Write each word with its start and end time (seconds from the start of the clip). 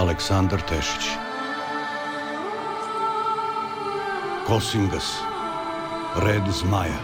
Aleksandar 0.00 0.60
Tešić. 0.60 1.10
Kosingas 4.46 5.18
Red 6.16 6.42
zmaja. 6.52 7.00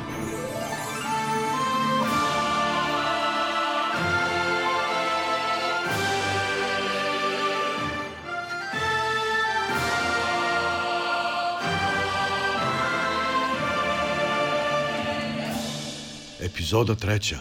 Epizoda 16.41 16.95
treća. 16.95 17.37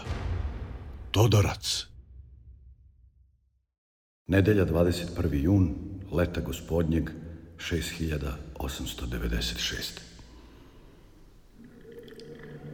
Todorac 1.10 1.85
Nedelja 4.28 4.66
21. 4.66 5.42
jun, 5.42 5.74
leta 6.12 6.40
gospodnjeg 6.40 7.10
6896. 7.58 10.00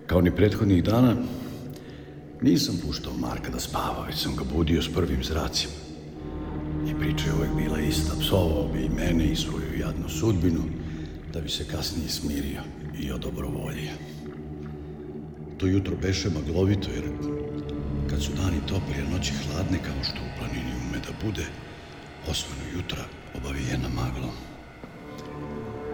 Kao 0.06 0.20
ni 0.20 0.36
prethodnih 0.36 0.84
dana, 0.84 1.16
nisam 2.42 2.78
puštao 2.86 3.12
Marka 3.18 3.50
da 3.50 3.60
spava, 3.60 4.06
već 4.06 4.22
sam 4.22 4.36
ga 4.36 4.44
budio 4.54 4.82
s 4.82 4.92
prvim 4.94 5.24
zracima. 5.24 5.72
I 6.90 6.94
priča 7.00 7.26
je 7.26 7.34
uvek 7.34 7.50
bila 7.56 7.80
ista, 7.80 8.12
psovao 8.20 8.68
bi 8.72 8.84
i 8.84 8.88
mene 8.88 9.32
i 9.32 9.36
svoju 9.36 9.78
jadnu 9.80 10.08
sudbinu, 10.08 10.62
da 11.32 11.40
bi 11.40 11.48
se 11.48 11.68
kasnije 11.68 12.08
smirio 12.08 12.62
i 13.00 13.12
odobrovoljio. 13.12 13.92
To 15.58 15.66
jutro 15.66 15.96
beše 16.02 16.30
maglovito, 16.30 16.88
jer 16.94 17.04
kad 18.10 18.22
su 18.22 18.32
dani 18.36 18.60
topli, 18.66 19.02
a 19.02 19.10
noći 19.16 19.32
hladne 19.32 19.78
kao 19.78 20.04
što 20.04 20.16
u 20.16 20.38
planini 20.38 20.61
da 21.06 21.12
bude, 21.24 21.46
osvanu 22.30 22.62
jutra 22.74 23.04
obavijena 23.34 23.88
maglom. 23.88 24.36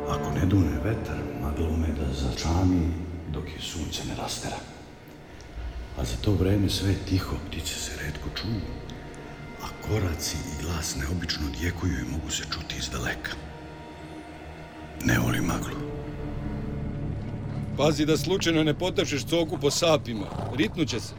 Ako 0.08 0.30
ne 0.30 0.46
dune 0.46 0.78
vetar, 0.84 1.18
magla 1.42 1.68
ume 1.68 1.88
da 1.88 2.12
začami 2.12 3.08
dok 3.32 3.44
je 3.44 3.60
sunce 3.60 4.02
ne 4.08 4.14
rastera. 4.14 4.56
A 5.98 6.04
za 6.04 6.16
to 6.22 6.32
vreme 6.32 6.68
sve 6.68 6.90
je 6.90 7.04
tiho, 7.08 7.36
ptice 7.48 7.74
se 7.74 7.92
redko 8.04 8.28
čuju, 8.34 8.60
a 9.62 9.66
koraci 9.88 10.36
i 10.36 10.62
glas 10.62 10.96
neobično 10.96 11.46
djekuju 11.60 11.92
i 11.98 12.10
mogu 12.12 12.30
se 12.30 12.42
čuti 12.52 12.74
iz 12.78 12.88
daleka. 12.88 13.32
Ne 15.04 15.18
voli 15.18 15.40
maglu. 15.40 15.76
Pazi 17.76 18.06
da 18.06 18.16
slučajno 18.16 18.64
ne 18.64 18.74
potapšeš 18.74 19.24
coku 19.24 19.58
po 19.58 19.70
sapima. 19.70 20.26
Ritnuće 20.56 21.00
se. 21.00 21.14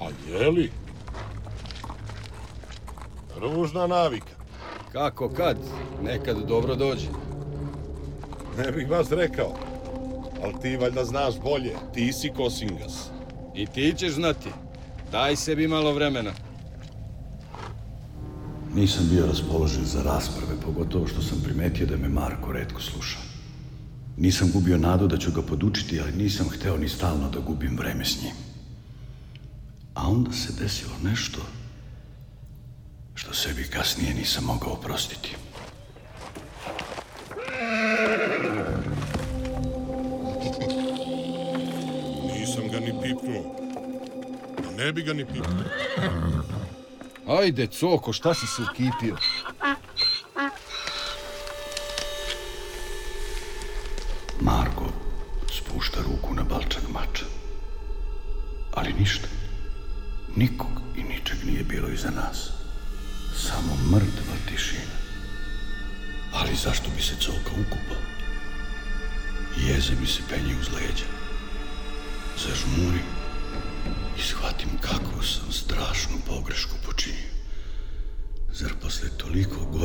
A 0.00 0.08
jeli? 0.30 0.70
Ružna 3.42 3.86
navika. 3.86 4.34
Kako 4.92 5.28
kad? 5.28 5.56
Nekad 6.02 6.36
dobro 6.48 6.76
dođe. 6.76 7.06
Ne 8.58 8.72
bih 8.72 8.88
baš 8.88 9.08
rekao. 9.10 9.54
Ali 10.42 10.54
ti 10.62 10.76
valjda 10.76 11.04
znaš 11.04 11.40
bolje. 11.40 11.74
Ti 11.94 12.12
si 12.12 12.30
Kosingas. 12.36 13.08
I 13.54 13.66
ti 13.66 13.94
ćeš 13.96 14.12
znati. 14.12 14.48
Daj 15.12 15.36
sebi 15.36 15.68
malo 15.68 15.92
vremena. 15.92 16.32
Nisam 18.74 19.08
bio 19.10 19.26
raspoložen 19.26 19.84
za 19.84 20.02
rasprave, 20.02 20.60
pogotovo 20.64 21.06
što 21.06 21.22
sam 21.22 21.40
primetio 21.44 21.86
da 21.86 21.96
me 21.96 22.08
Marko 22.08 22.52
redko 22.52 22.80
sluša. 22.80 23.18
Nisam 24.16 24.50
gubio 24.52 24.78
nadu 24.78 25.06
da 25.06 25.18
ću 25.18 25.32
ga 25.32 25.42
podučiti, 25.42 26.00
ali 26.00 26.12
nisam 26.12 26.48
hteo 26.48 26.76
ni 26.76 26.88
stalno 26.88 27.30
da 27.30 27.40
gubim 27.40 27.76
vreme 27.78 28.04
s 28.04 28.22
njim. 28.22 28.34
A 29.94 30.08
onda 30.08 30.32
se 30.32 30.52
desilo 30.62 30.92
nešto 31.02 31.40
što 33.22 33.34
sebi 33.34 33.64
kasnije 33.64 34.14
nisam 34.14 34.44
mogao 34.44 34.72
oprostiti. 34.72 35.36
Nisam 42.38 42.68
ga 42.72 42.80
ni 42.80 42.92
pipnuo. 43.02 43.56
A 44.68 44.76
ne 44.76 44.92
bi 44.92 45.02
ga 45.02 45.12
ni 45.12 45.24
pipnuo. 45.24 45.64
Ajde, 47.26 47.66
coko, 47.66 48.12
šta 48.12 48.34
si 48.34 48.46
se 48.46 48.62
ukipio? 48.72 49.16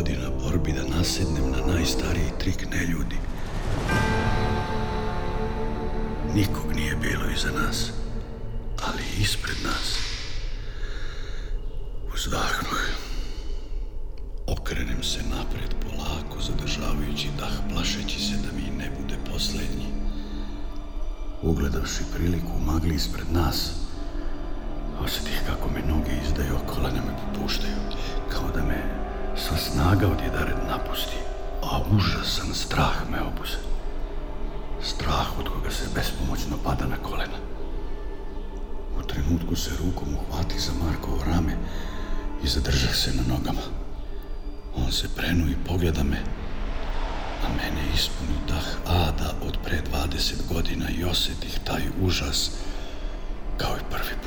Godina 0.08 0.30
borbi 0.44 0.72
da 0.72 0.98
nasednem 0.98 1.52
na 1.52 1.74
najstariji 1.74 2.32
trik 2.40 2.68
neljudi? 2.72 3.16
Nikog 6.36 6.76
nije 6.76 6.96
bilo 6.96 7.32
iza 7.36 7.52
nas, 7.62 7.92
ali 8.88 9.04
ispred 9.22 9.56
nas. 9.64 10.00
Uzdahnuh. 12.14 12.82
Okrenem 14.48 15.04
se 15.04 15.20
napred 15.20 15.76
polako, 15.82 16.42
zadržavajući 16.42 17.28
dah, 17.40 17.54
plašeći 17.74 18.20
se 18.20 18.36
da 18.36 18.58
mi 18.58 18.78
ne 18.78 18.92
bude 19.02 19.18
poslednji. 19.32 19.88
Ugledavši 21.42 22.04
priliku 22.16 22.52
u 22.58 22.66
magli 22.66 22.96
ispred 22.96 23.32
nas, 23.32 23.72
osetih 25.04 25.42
kako 25.48 25.70
me 25.70 25.94
noge 25.94 26.12
izdaju, 26.26 26.56
a 26.56 26.68
kolena 26.68 27.02
me 27.02 27.34
popuštaju, 27.34 27.78
kao 28.30 28.52
da 28.56 28.64
me 28.64 29.07
sva 29.38 29.58
snaga 29.58 30.08
odjedared 30.08 30.58
napusti, 30.68 31.18
a 31.64 31.82
užasan 31.92 32.54
strah 32.54 33.10
me 33.12 33.22
obuze. 33.22 33.58
Strah 34.84 35.40
od 35.40 35.50
koga 35.50 35.72
se 35.72 35.90
bespomoćno 35.96 36.58
pada 36.64 36.86
na 36.86 36.98
kolena. 36.98 37.40
U 39.00 39.04
trenutku 39.04 39.56
se 39.56 39.72
rukom 39.80 40.08
uhvati 40.14 40.60
za 40.60 40.72
Markovo 40.84 41.24
rame 41.26 41.58
i 42.44 42.48
zadržah 42.48 42.96
se 42.96 43.12
na 43.14 43.24
nogama. 43.34 43.62
On 44.76 44.92
se 44.92 45.08
prenu 45.16 45.48
i 45.48 45.56
pogleda 45.68 46.04
me, 46.04 46.18
a 47.44 47.48
mene 47.50 47.94
ispuni 47.96 48.38
dah 48.48 48.66
ada 48.86 49.34
od 49.48 49.58
pre 49.64 49.82
20 49.92 50.54
godina 50.54 50.90
i 50.90 51.04
osetih 51.04 51.60
taj 51.64 51.82
užas 52.02 52.52
kao 53.58 53.78
i 53.78 53.92
prvi 53.92 54.16
put. 54.24 54.27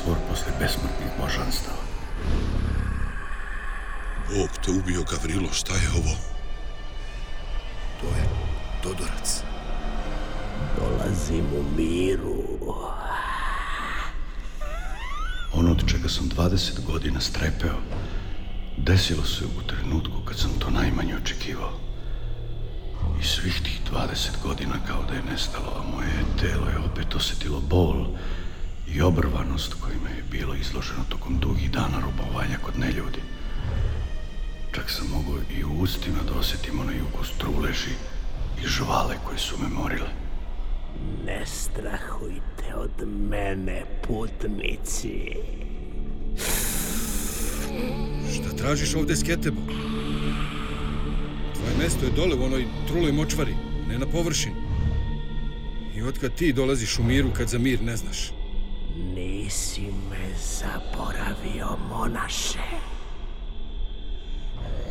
Stvor 0.00 0.16
posle 0.28 0.52
besmrtnih 0.60 1.10
božanstava. 1.20 1.82
Bog 4.28 4.50
te 4.64 4.70
ubio, 4.70 5.04
Gavrilo, 5.10 5.52
šta 5.52 5.74
je 5.74 5.88
ovo? 5.90 6.16
To 8.00 8.06
je 8.06 8.24
Todorac. 8.82 9.42
Dolazim 10.78 11.44
u 11.44 11.76
miru. 11.76 12.42
Ono 15.52 15.70
od 15.70 15.90
čega 15.90 16.08
sam 16.08 16.28
20 16.28 16.84
godina 16.86 17.20
strepeo, 17.20 17.78
desilo 18.76 19.24
se 19.24 19.44
u 19.44 19.66
trenutku 19.66 20.24
kad 20.24 20.38
sam 20.38 20.50
to 20.58 20.70
najmanje 20.70 21.16
očekivao. 21.16 21.72
I 23.20 23.24
svih 23.24 23.62
tih 23.62 23.80
20 23.92 24.42
godina 24.42 24.74
kao 24.86 25.02
da 25.08 25.14
je 25.14 25.22
nestalo, 25.30 25.72
a 25.78 25.96
moje 25.96 26.24
telo 26.40 26.68
je 26.68 26.78
opet 26.78 27.14
osetilo 27.14 27.60
bol 27.60 28.06
i 28.96 29.02
obrvanost 29.02 29.74
kojima 29.74 30.08
je 30.08 30.24
bilo 30.30 30.54
izloženo 30.54 31.04
tokom 31.08 31.38
dugih 31.38 31.70
dana 31.70 32.00
robovanja 32.00 32.58
kod 32.62 32.78
neljudi. 32.78 33.20
Čak 34.74 34.90
sam 34.90 35.06
mogao 35.08 35.42
i 35.58 35.64
u 35.64 35.82
ustima 35.82 36.18
da 36.26 36.38
osetim 36.38 36.80
onaj 36.80 37.00
ukus 37.00 37.30
truleži 37.38 37.90
i 38.62 38.66
žvale 38.66 39.16
koje 39.24 39.38
su 39.38 39.54
me 39.62 39.68
morile. 39.68 40.08
Ne 41.26 41.46
strahujte 41.46 42.74
od 42.76 43.08
mene, 43.30 43.84
putnici. 44.06 45.36
Šta 48.34 48.56
tražiš 48.56 48.94
ovde 48.94 49.16
s 49.16 49.22
Ketebo? 49.22 49.60
Tvoje 51.54 51.76
mesto 51.78 52.06
je 52.06 52.12
dole 52.12 52.34
u 52.34 52.44
onoj 52.44 52.66
truloj 52.88 53.12
močvari, 53.12 53.54
ne 53.88 53.98
na 53.98 54.06
površini. 54.06 54.56
I 55.96 56.02
otkad 56.02 56.34
ti 56.34 56.52
dolaziš 56.52 56.98
u 56.98 57.02
miru 57.02 57.30
kad 57.36 57.48
za 57.48 57.58
mir 57.58 57.82
ne 57.82 57.96
znaš? 57.96 58.35
Nisi 58.96 59.80
me 60.10 60.34
zaboravio, 60.38 61.76
monaše. 61.88 62.58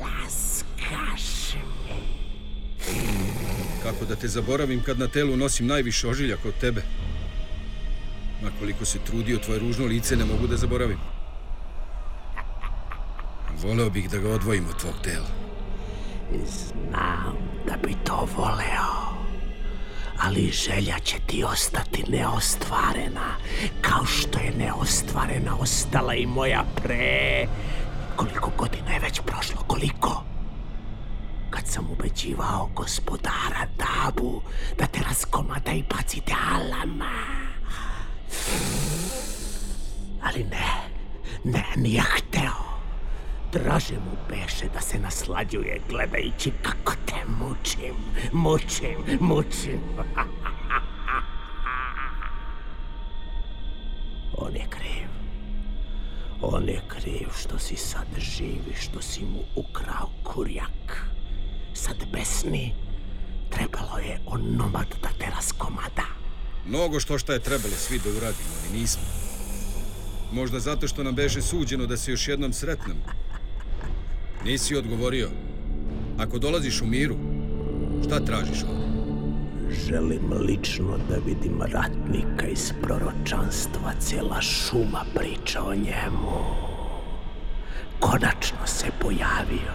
Laskaš 0.02 1.54
mi. 1.54 2.02
Kako 3.84 4.06
da 4.06 4.16
te 4.16 4.28
zaboravim 4.28 4.84
kad 4.84 5.00
na 5.00 5.08
telu 5.08 5.38
nosim 5.38 5.68
najviše 5.68 6.08
ožiljaka 6.08 6.48
od 6.48 6.54
tebe? 6.62 6.82
Ma 8.44 8.50
koliko 8.60 8.86
se 8.86 9.00
trudio, 9.00 9.38
tvoje 9.38 9.60
ružno 9.60 9.86
lice 9.86 10.16
ne 10.16 10.26
mogu 10.26 10.48
da 10.48 10.58
zaboravim. 10.58 10.98
Voleo 13.64 13.90
bih 13.90 14.10
da 14.10 14.18
ga 14.18 14.30
odvojim 14.30 14.66
od 14.70 14.80
tvog 14.80 14.94
tela. 15.04 15.28
Znam 16.46 17.38
da 17.68 17.78
bi 17.88 17.96
to 18.04 18.28
voleo. 18.38 19.15
Ali 20.20 20.52
želja 20.52 21.00
će 21.00 21.16
ti 21.28 21.44
ostati 21.44 22.04
neostvarena, 22.08 23.36
kao 23.82 24.06
što 24.06 24.40
je 24.40 24.52
neostvarena 24.58 25.56
ostala 25.60 26.14
i 26.14 26.26
moja 26.26 26.64
pre... 26.76 27.48
Koliko 28.16 28.52
godina 28.58 28.92
je 28.94 29.00
već 29.00 29.22
prošlo, 29.26 29.62
koliko? 29.68 30.24
Kad 31.50 31.68
sam 31.68 31.88
ubeđivao 31.92 32.70
gospodara 32.76 33.68
Dabu 33.78 34.42
da 34.78 34.86
te 34.86 35.00
raskomada 35.10 35.72
i 35.72 35.84
bacite 35.98 36.34
alama. 36.52 37.12
Ali 40.24 40.44
ne, 40.44 40.68
ne, 41.44 41.66
nije 41.76 42.02
hteo. 42.02 42.65
Draže 43.52 43.96
mu 43.96 44.18
beše 44.30 44.70
da 44.74 44.82
se 44.82 45.00
naslađuje 45.00 45.82
gledajući 45.90 46.52
kako 46.62 46.94
te 47.06 47.26
mučim, 47.40 47.96
mučim, 48.34 49.20
mučim. 49.20 49.80
On 54.38 54.56
je 54.56 54.66
kriv. 54.70 55.08
On 56.42 56.70
je 56.70 56.82
kriv 56.88 57.28
što 57.42 57.60
si 57.60 57.76
sad 57.76 58.08
živi, 58.18 58.74
što 58.82 59.02
si 59.02 59.26
mu 59.26 59.40
ukrao 59.56 60.10
kurjak. 60.24 61.08
Sad 61.74 61.96
besni, 62.12 62.74
trebalo 63.50 63.98
je 63.98 64.20
onomad 64.26 64.88
da 65.02 65.10
te 65.20 65.26
raskomada. 65.36 66.06
Mnogo 66.66 67.00
što 67.00 67.18
šta 67.18 67.34
je 67.34 67.40
trebalo 67.40 67.74
svi 67.74 68.00
da 68.00 68.10
uradimo, 68.10 68.50
ali 68.62 68.80
nismo. 68.80 69.04
Možda 70.32 70.60
zato 70.60 70.88
što 70.88 71.04
nam 71.04 71.16
beše 71.16 71.42
suđeno 71.42 71.86
da 71.86 71.98
se 71.98 72.12
još 72.12 72.28
jednom 72.28 72.54
sretnemo. 72.54 73.25
Nisi 74.46 74.76
odgovorio. 74.76 75.30
Ako 76.18 76.40
dolaziš 76.40 76.82
u 76.82 76.86
miru, 76.86 77.16
šta 78.06 78.20
tražiš 78.26 78.64
ovdje? 78.64 78.86
Želim 79.88 80.34
lično 80.48 80.98
da 81.10 81.16
vidim 81.26 81.62
ratnika 81.62 82.48
iz 82.48 82.74
proročanstva, 82.82 83.94
cijela 84.00 84.42
šuma 84.42 85.06
priča 85.16 85.64
o 85.64 85.76
njemu. 85.76 86.40
Konačno 88.00 88.66
se 88.66 88.88
pojavio, 89.02 89.74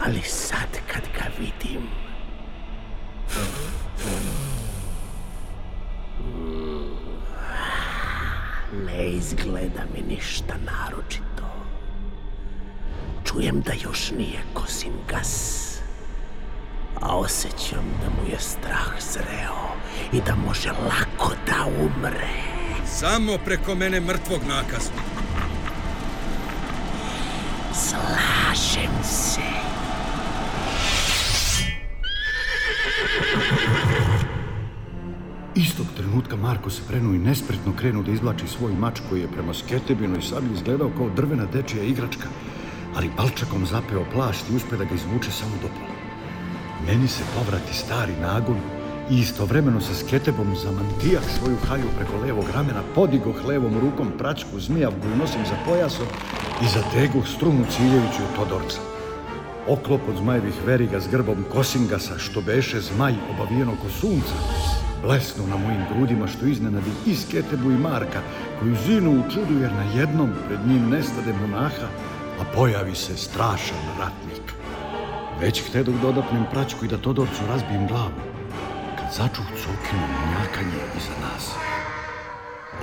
ali 0.00 0.22
sad 0.22 0.68
kad 0.92 1.02
ga 1.14 1.24
vidim... 1.38 1.82
Ne 8.86 9.10
izgleda 9.10 9.82
mi 9.94 10.14
ništa 10.14 10.54
naročito. 10.66 11.27
Čujem 13.28 13.60
da 13.60 13.72
još 13.72 14.10
nije 14.10 14.42
Kosingas 14.54 15.58
a 17.00 17.16
osjećam 17.16 17.84
da 18.02 18.08
mu 18.08 18.30
je 18.30 18.38
strah 18.38 18.92
zreo 19.12 19.68
i 20.12 20.20
da 20.26 20.34
može 20.46 20.68
lako 20.68 21.32
da 21.46 21.66
umre. 21.80 22.28
Samo 22.86 23.38
preko 23.44 23.74
mene 23.74 24.00
mrtvog 24.00 24.40
nakazu. 24.48 24.90
Slažem 27.74 28.90
se. 29.04 29.40
Istog 35.54 35.86
trenutka 35.96 36.36
Marko 36.36 36.70
se 36.70 36.82
prenuo 36.88 37.14
i 37.14 37.18
nespretno 37.18 37.72
krenuo 37.78 38.02
da 38.02 38.10
izvlači 38.10 38.46
svoj 38.46 38.72
mač 38.72 39.00
koji 39.08 39.20
je 39.20 39.32
prema 39.32 39.54
sketebinoj 39.54 40.22
sablji 40.22 40.54
izgledao 40.54 40.90
kao 40.96 41.10
drvena 41.16 41.44
dečija 41.52 41.82
igračka, 41.82 42.28
ali 42.98 43.10
balčakom 43.16 43.66
zapeo 43.66 44.04
plašt 44.12 44.50
i 44.50 44.56
uspe 44.56 44.76
da 44.76 44.84
ga 44.84 44.94
izvuče 44.94 45.30
samo 45.30 45.56
do 45.62 45.68
pola. 45.68 45.98
Meni 46.86 47.08
se 47.08 47.22
povrati 47.34 47.74
stari 47.74 48.12
nagon 48.20 48.60
i 49.10 49.18
istovremeno 49.18 49.80
sa 49.80 49.94
sketebom 49.94 50.56
zamantijak 50.56 51.24
svoju 51.38 51.56
halju 51.68 51.88
preko 51.96 52.16
levog 52.26 52.44
ramena, 52.54 52.82
podigoh 52.94 53.44
levom 53.46 53.78
rukom 53.80 54.10
pračku 54.18 54.60
zmija 54.60 54.90
nosim 55.18 55.46
za 55.46 55.56
pojasom 55.66 56.06
i 56.62 56.66
zateguh 56.74 57.28
strunu 57.36 57.64
ciljeviću 57.70 58.22
od 58.22 58.36
Todorca. 58.36 58.80
Oklop 59.68 60.00
od 60.08 60.16
zmajevih 60.16 60.54
veriga 60.66 61.00
s 61.00 61.08
grbom 61.08 61.44
Kosingasa, 61.52 62.18
što 62.18 62.40
beše 62.40 62.80
zmaj 62.80 63.14
obavijeno 63.30 63.72
ko 63.82 63.88
sunca, 64.00 64.34
blesnu 65.02 65.46
na 65.46 65.56
mojim 65.56 65.84
grudima 65.92 66.26
što 66.26 66.46
iznenadi 66.46 66.90
i 67.06 67.14
Sketebu 67.14 67.70
i 67.70 67.78
Marka, 67.78 68.20
koji 68.60 68.74
zinu 68.86 69.10
u 69.10 69.30
čudu 69.30 69.60
jer 69.60 69.72
na 69.72 70.00
jednom 70.00 70.30
pred 70.46 70.60
njim 70.66 70.88
nestade 70.90 71.32
monaha, 71.32 71.88
a 72.40 72.44
pojavi 72.54 72.94
se 72.94 73.16
strašan 73.16 73.84
ratnik. 73.98 74.52
Već 75.40 75.62
htedog 75.68 75.94
dodapnem 76.02 76.44
praćku 76.50 76.84
i 76.84 76.88
da 76.88 76.98
Todorcu 76.98 77.46
razbijem 77.48 77.86
glavu, 77.86 78.20
kad 78.98 79.14
začuh 79.14 79.46
cokino 79.56 80.06
njakanje 80.32 80.82
iza 80.96 81.14
nas. 81.22 81.50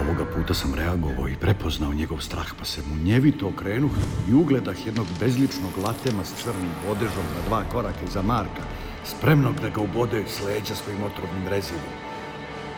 Ovoga 0.02 0.26
puta 0.26 0.54
sam 0.54 0.74
reagovao 0.74 1.28
i 1.30 1.36
prepoznao 1.36 1.94
njegov 1.94 2.20
strah, 2.20 2.54
pa 2.60 2.66
se 2.66 2.82
mu 2.82 3.04
njevito 3.04 3.48
okrenuh 3.48 3.92
i 4.30 4.34
ugledah 4.34 4.86
jednog 4.86 5.08
bezličnog 5.20 5.78
latema 5.78 6.26
s 6.26 6.44
crnim 6.44 6.72
bodežom 6.88 7.26
na 7.36 7.48
dva 7.48 7.64
koraka 7.72 8.06
iza 8.08 8.22
Marka, 8.22 8.64
spremnog 9.06 9.56
da 9.62 9.70
ga 9.70 9.82
ubode 9.82 10.24
s 10.28 10.42
leđa 10.46 10.76
svojim 10.76 11.04
otrovnim 11.04 11.48
rezivom. 11.48 11.96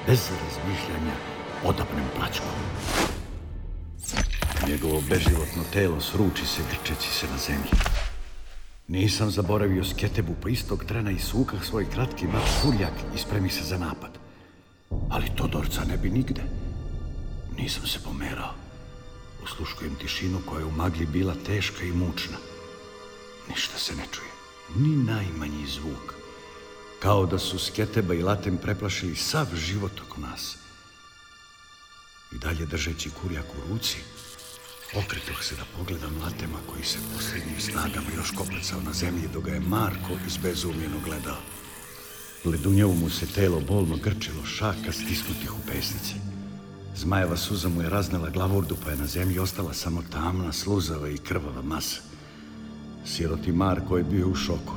Bez 0.07 0.29
razmišljanja 0.29 1.15
odapnem 1.63 2.05
praćkom. 2.17 3.16
Njegovo 4.65 5.01
beživotno 5.09 5.63
telo 5.73 6.01
sruči 6.01 6.45
se 6.45 6.61
grčeći 6.71 7.09
se 7.11 7.27
na 7.27 7.37
zemlji. 7.37 7.71
Nisam 8.87 9.31
zaboravio 9.31 9.83
sketebu, 9.83 10.35
pa 10.41 10.49
istog 10.49 10.83
trena 10.85 11.19
sukah 11.19 11.65
svoj 11.65 11.89
kratki 11.89 12.27
mač 12.27 12.43
furjak 12.61 12.93
i 13.15 13.17
spremi 13.17 13.49
se 13.49 13.63
za 13.63 13.77
napad. 13.77 14.11
Ali 15.09 15.35
Todorca 15.35 15.83
ne 15.83 15.97
bi 15.97 16.09
nigde. 16.09 16.41
Nisam 17.57 17.87
se 17.87 17.99
pomerao. 18.03 18.53
Usluškujem 19.43 19.95
tišinu 19.95 20.41
koja 20.45 20.59
je 20.59 20.65
u 20.65 20.71
magli 20.71 21.05
bila 21.05 21.35
teška 21.45 21.83
i 21.83 21.91
mučna. 21.91 22.37
Ništa 23.49 23.77
se 23.77 23.95
ne 23.95 24.03
čuje. 24.11 24.31
Ni 24.75 24.95
najmanji 25.03 25.67
zvuk. 25.67 26.13
Kao 26.99 27.25
da 27.25 27.39
su 27.39 27.59
sketeba 27.59 28.13
i 28.13 28.23
latem 28.23 28.57
preplašili 28.57 29.15
sav 29.15 29.47
život 29.55 30.01
oko 30.07 30.21
nas. 30.21 30.57
I 32.31 32.37
dalje 32.37 32.65
držeći 32.65 33.09
kurjak 33.21 33.45
u 33.45 33.69
ruci, 33.69 33.97
Okretoh 34.95 35.43
se 35.43 35.55
da 35.55 35.63
pogledam 35.77 36.21
Latema 36.23 36.57
koji 36.71 36.83
se 36.83 36.99
posljednjim 37.13 37.59
snagama 37.59 38.07
još 38.15 38.31
koplecao 38.31 38.81
na 38.81 38.93
zemlji 38.93 39.27
dok 39.33 39.43
ga 39.43 39.51
je 39.51 39.59
Marko 39.59 40.13
izbezumljeno 40.27 40.99
gledao. 41.05 41.37
Ledunjevo 42.45 42.93
mu 42.93 43.09
se 43.09 43.25
telo 43.25 43.61
bolno 43.67 43.97
grčilo 43.97 44.45
šaka 44.45 44.91
stisnutih 44.91 45.53
u 45.53 45.67
pesnici. 45.67 46.13
Zmajeva 46.95 47.37
suza 47.37 47.69
mu 47.69 47.81
je 47.81 47.89
raznela 47.89 48.29
glavordu 48.29 48.77
pa 48.83 48.89
je 48.89 48.97
na 48.97 49.07
zemlji 49.07 49.39
ostala 49.39 49.73
samo 49.73 50.03
tamna, 50.11 50.53
sluzava 50.53 51.09
i 51.09 51.17
krvava 51.17 51.61
masa. 51.61 52.01
Siroti 53.05 53.51
Marko 53.51 53.97
je 53.97 54.03
bio 54.03 54.27
u 54.27 54.35
šoku. 54.35 54.73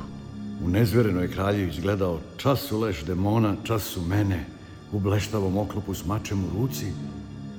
U 0.63 0.69
nezverenoj 0.69 1.31
kralju 1.31 1.69
izgledao 1.69 2.19
čas 2.37 2.71
u 2.71 2.79
leš 2.79 3.03
demona, 3.03 3.55
čas 3.63 3.97
u 3.97 4.01
mene, 4.01 4.45
u 4.91 4.99
bleštavom 4.99 5.57
oklopu 5.57 5.95
s 5.95 6.05
mačem 6.05 6.43
u 6.43 6.49
ruci, 6.53 6.85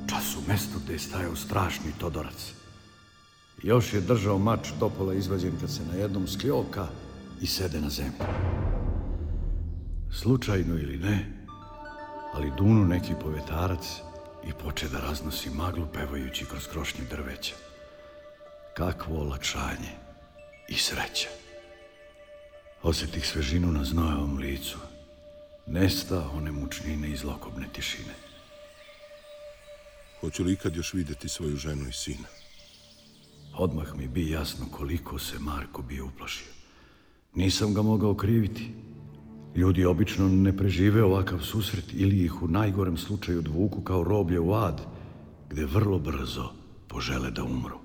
čas 0.09 0.37
u 0.37 0.49
mestu 0.49 0.79
gde 0.85 0.93
je 0.93 0.99
stajao 0.99 1.37
strašni 1.37 1.93
Todorac. 1.99 2.53
Još 3.63 3.93
je 3.93 4.01
držao 4.01 4.39
mač 4.39 4.69
dopola 4.81 5.15
izvađen 5.15 5.53
kad 5.61 5.71
se 5.71 5.83
na 5.93 5.95
jednom 5.95 6.29
skljoka 6.29 6.89
i 7.41 7.47
sede 7.47 7.81
na 7.81 7.89
zemlju. 7.89 8.27
Slučajno 10.13 10.75
ili 10.75 10.97
ne, 10.97 11.47
ali 12.35 12.53
dunu 12.59 12.85
neki 12.85 13.13
povetarac 13.23 13.85
i 14.49 14.53
poče 14.63 14.89
da 14.89 15.01
raznosi 15.01 15.51
maglu 15.51 15.87
pevajući 15.93 16.45
kroz 16.45 16.67
krošnje 16.67 17.05
drveća. 17.11 17.55
Kakvo 18.77 19.21
olakšanje 19.21 19.93
i 20.69 20.75
sreća. 20.75 21.29
Osjetih 22.83 23.27
svežinu 23.27 23.73
na 23.73 23.85
znojevom 23.85 24.39
licu. 24.39 24.79
Nesta 25.67 26.29
one 26.35 26.53
mučnine 26.53 27.11
i 27.11 27.17
zlokobne 27.17 27.67
tišine. 27.73 28.15
Hoću 30.23 30.45
li 30.45 30.53
ikad 30.53 30.77
još 30.77 30.95
vidjeti 30.95 31.29
svoju 31.29 31.57
ženu 31.57 31.89
i 31.89 31.93
sina? 31.93 32.29
Odmah 33.55 33.97
mi 33.97 34.09
bi 34.09 34.31
jasno 34.31 34.67
koliko 34.71 35.19
se 35.19 35.39
Marko 35.39 35.83
bio 35.83 36.07
uplašio. 36.07 36.47
Nisam 37.35 37.75
ga 37.75 37.83
mogao 37.83 38.15
kriviti. 38.15 38.71
Ljudi 39.57 39.85
obično 39.85 40.29
ne 40.29 40.57
prežive 40.57 41.05
ovakav 41.05 41.41
susret 41.41 41.85
ili 41.93 42.25
ih 42.25 42.43
u 42.43 42.49
najgorem 42.49 42.97
slučaju 42.97 43.39
odvuku 43.39 43.83
kao 43.83 44.05
roblje 44.05 44.41
u 44.41 44.55
ad, 44.55 44.81
gde 45.51 45.65
vrlo 45.65 45.99
brzo 45.99 46.53
požele 46.89 47.31
da 47.31 47.45
umru. 47.45 47.79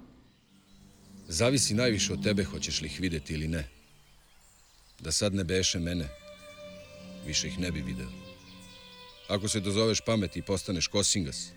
Zavisi 1.28 1.74
najviše 1.74 2.14
od 2.14 2.24
tebe 2.24 2.44
hoćeš 2.44 2.82
li 2.82 2.88
ih 2.88 3.00
videti 3.00 3.34
ili 3.34 3.48
ne. 3.48 3.68
Da 5.00 5.12
sad 5.12 5.34
ne 5.34 5.44
beše 5.44 5.80
mene, 5.80 6.10
više 7.26 7.48
ih 7.48 7.60
ne 7.60 7.72
bi 7.72 7.82
video. 7.82 8.08
Ako 9.30 9.48
se 9.48 9.60
dozoveš 9.60 10.02
pameti 10.02 10.40
i 10.40 10.42
postaneš 10.42 10.88
kosingas, 10.88 11.52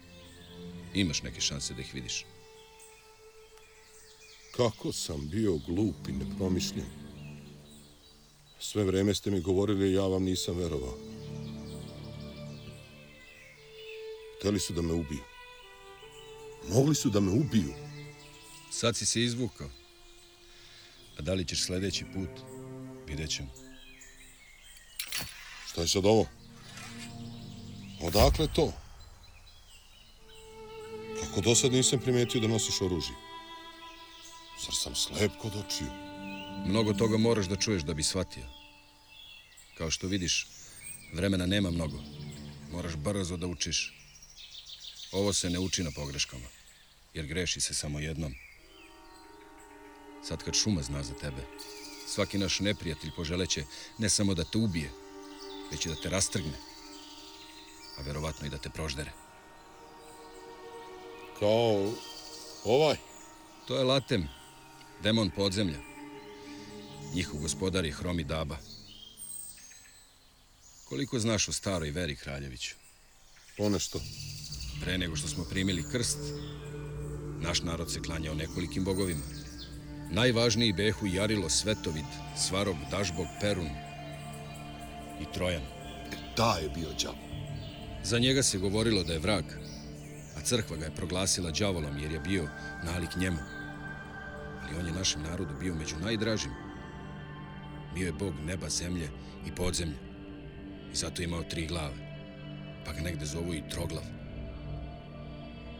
imaš 0.94 1.22
neke 1.22 1.40
šanse 1.40 1.74
da 1.74 1.80
ih 1.80 1.94
vidiš. 1.94 2.24
Kako 4.56 4.92
sam 4.92 5.28
bio 5.28 5.58
glup 5.66 6.08
i 6.08 6.12
nepromišljen. 6.12 6.86
Sve 8.58 8.84
vreme 8.84 9.14
ste 9.14 9.30
mi 9.30 9.40
govorili, 9.40 9.92
ja 9.92 10.02
vam 10.02 10.24
nisam 10.24 10.58
verovao. 10.58 10.98
Hteli 14.38 14.60
su 14.60 14.72
da 14.72 14.82
me 14.82 14.92
ubiju. 14.92 15.24
Mogli 16.68 16.94
su 16.94 17.10
da 17.10 17.20
me 17.20 17.32
ubiju. 17.32 17.74
Sad 18.72 18.96
si 18.96 19.06
se 19.06 19.22
izvukao. 19.22 19.70
A 21.18 21.22
da 21.22 21.34
li 21.34 21.44
ćeš 21.44 21.62
sledeći 21.62 22.04
put? 22.14 22.30
Vidjet 23.06 23.30
ćemo. 23.30 23.48
Šta 25.70 25.80
je 25.80 25.88
sad 25.88 26.06
ovo? 26.06 26.26
Odakle 28.02 28.48
to? 28.54 28.72
Kako 31.30 31.40
do 31.40 31.54
sad 31.54 31.72
nisam 31.72 32.00
primetio 32.00 32.40
da 32.40 32.48
nosiš 32.48 32.80
oružje? 32.80 33.14
Zar 34.64 34.74
sam 34.74 34.94
slep 34.94 35.32
kod 35.42 35.52
očiju? 35.56 35.88
Mnogo 36.66 36.92
toga 36.92 37.16
moraš 37.16 37.46
da 37.46 37.56
čuješ 37.56 37.82
da 37.82 37.94
bi 37.94 38.02
shvatio. 38.02 38.42
Kao 39.78 39.90
što 39.90 40.06
vidiš, 40.06 40.46
vremena 41.14 41.46
nema 41.46 41.70
mnogo. 41.70 42.02
Moraš 42.72 42.96
brzo 42.96 43.36
da 43.36 43.46
učiš. 43.46 43.94
Ovo 45.12 45.32
se 45.32 45.50
ne 45.50 45.58
uči 45.58 45.82
na 45.82 45.90
pogreškama, 45.90 46.46
jer 47.14 47.26
greši 47.26 47.60
se 47.60 47.74
samo 47.74 48.00
jednom. 48.00 48.34
Sad 50.22 50.44
kad 50.44 50.54
šuma 50.54 50.82
zna 50.82 51.02
za 51.02 51.14
tebe, 51.14 51.46
svaki 52.08 52.38
naš 52.38 52.60
neprijatelj 52.60 53.10
poželeće 53.16 53.64
ne 53.98 54.08
samo 54.08 54.34
da 54.34 54.44
te 54.44 54.58
ubije, 54.58 54.90
već 55.72 55.86
i 55.86 55.88
da 55.88 55.94
te 55.94 56.10
rastrgne, 56.10 56.58
a 57.98 58.02
verovatno 58.02 58.46
i 58.46 58.50
da 58.50 58.58
te 58.58 58.70
proždere. 58.70 59.29
Kao 61.40 61.92
ovaj? 62.64 62.96
To 63.68 63.76
je 63.76 63.84
Latem, 63.84 64.28
demon 65.02 65.30
podzemlja. 65.30 65.78
Njihov 67.14 67.40
gospodar 67.40 67.84
je 67.84 67.92
Hromi 67.92 68.24
Daba. 68.24 68.56
Koliko 70.84 71.18
znaš 71.18 71.48
o 71.48 71.52
staroj 71.52 71.90
veri, 71.90 72.16
Kraljeviću? 72.16 72.74
Ponešto. 73.56 74.00
Pre 74.80 74.98
nego 74.98 75.16
što 75.16 75.28
smo 75.28 75.44
primili 75.44 75.90
krst, 75.92 76.18
naš 77.40 77.62
narod 77.62 77.92
se 77.92 78.02
klanjao 78.02 78.34
nekolikim 78.34 78.84
bogovima. 78.84 79.22
Najvažniji 80.10 80.72
behu 80.72 81.06
Jarilo, 81.06 81.48
Svetovid, 81.48 82.04
Svarog, 82.36 82.76
Dažbog, 82.90 83.26
Perun 83.40 83.70
i 85.20 85.32
Trojan. 85.34 85.62
E, 85.62 86.16
ta 86.36 86.58
je 86.58 86.68
bio 86.68 86.88
đavo. 87.02 87.18
Za 88.04 88.18
njega 88.18 88.42
se 88.42 88.58
govorilo 88.58 89.04
da 89.04 89.12
je 89.12 89.18
vrag, 89.18 89.44
crkva 90.50 90.76
ga 90.76 90.84
je 90.84 90.94
proglasila 90.94 91.50
đavolom 91.50 91.98
jer 91.98 92.12
je 92.12 92.20
bio 92.20 92.48
nalik 92.84 93.16
njemu. 93.16 93.38
Ali 94.62 94.78
on 94.80 94.86
je 94.86 94.92
našem 94.92 95.22
narodu 95.22 95.54
bio 95.60 95.74
među 95.74 95.96
najdražim. 96.02 96.50
Bio 97.94 98.06
je 98.06 98.12
bog 98.12 98.34
neba, 98.46 98.68
zemlje 98.68 99.08
i 99.46 99.54
podzemlja. 99.54 100.00
I 100.92 100.96
zato 100.96 101.22
je 101.22 101.26
imao 101.26 101.42
tri 101.42 101.66
glave. 101.66 101.94
Pa 102.84 102.92
ga 102.92 103.00
negde 103.00 103.26
zovu 103.26 103.54
i 103.54 103.62
troglav. 103.70 104.04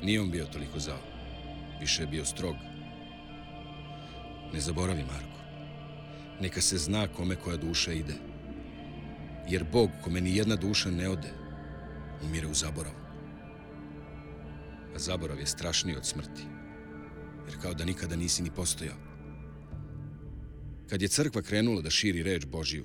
Nije 0.03 0.21
on 0.21 0.31
bio 0.31 0.45
toliko 0.45 0.79
zao. 0.79 1.03
Više 1.81 2.03
je 2.03 2.07
bio 2.07 2.25
strog. 2.25 2.57
Ne 4.53 4.61
zaboravi, 4.61 5.03
Marko. 5.03 5.41
Neka 6.41 6.61
se 6.61 6.79
zna 6.79 7.09
kome 7.09 7.37
koja 7.37 7.57
duša 7.57 7.93
ide. 7.93 8.15
Jer 9.49 9.65
Bog 9.73 9.91
kome 10.05 10.21
ni 10.21 10.37
jedna 10.37 10.57
duša 10.57 10.91
ne 10.91 11.09
ode, 11.09 11.33
umire 12.23 12.47
u 12.47 12.55
zaboravu. 12.55 13.00
A 14.95 14.99
zaborav 14.99 15.41
je 15.41 15.47
strašniji 15.47 15.97
od 15.97 16.07
smrti. 16.07 16.43
Jer 17.47 17.63
kao 17.63 17.75
da 17.75 17.85
nikada 17.85 18.17
nisi 18.17 18.43
ni 18.43 18.51
postojao. 18.51 18.97
Kad 20.89 21.03
je 21.03 21.09
crkva 21.09 21.43
krenula 21.43 21.83
da 21.83 21.91
širi 21.91 22.23
reč 22.23 22.47
Božiju, 22.47 22.85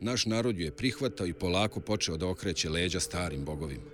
naš 0.00 0.26
narod 0.26 0.58
ju 0.58 0.64
je 0.64 0.76
prihvatao 0.76 1.26
i 1.26 1.32
polako 1.32 1.80
počeo 1.80 2.16
da 2.16 2.28
okreće 2.28 2.70
leđa 2.70 3.00
starim 3.00 3.44
bogovima. 3.44 3.90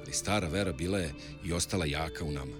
Ali 0.00 0.12
stara 0.12 0.48
vera 0.48 0.72
bila 0.72 0.98
je 0.98 1.14
i 1.44 1.52
ostala 1.52 1.86
jaka 1.86 2.24
u 2.24 2.32
nama. 2.32 2.56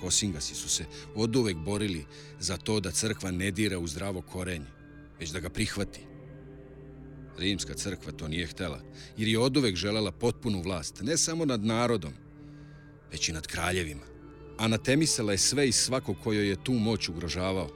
Kosingasi 0.00 0.54
su 0.54 0.68
se 0.68 0.84
od 1.14 1.36
uvek 1.36 1.56
borili 1.56 2.04
za 2.40 2.56
to 2.56 2.80
da 2.80 2.90
crkva 2.90 3.30
ne 3.30 3.50
dira 3.50 3.78
u 3.78 3.86
zdravo 3.86 4.22
korenje, 4.22 4.66
već 5.20 5.30
da 5.30 5.40
ga 5.40 5.48
prihvati. 5.48 6.00
Rimska 7.38 7.74
crkva 7.74 8.12
to 8.12 8.28
nije 8.28 8.46
htela, 8.46 8.80
jer 9.16 9.28
je 9.28 9.38
od 9.38 9.56
uvek 9.56 9.76
želela 9.76 10.12
potpunu 10.12 10.62
vlast, 10.62 11.02
ne 11.02 11.16
samo 11.16 11.44
nad 11.44 11.64
narodom, 11.64 12.12
već 13.12 13.28
i 13.28 13.32
nad 13.32 13.46
kraljevima. 13.46 14.02
Anatemisala 14.58 15.32
je 15.32 15.38
sve 15.38 15.68
i 15.68 15.72
svako 15.72 16.14
kojo 16.14 16.42
je 16.42 16.64
tu 16.64 16.72
moć 16.72 17.08
ugrožavao. 17.08 17.68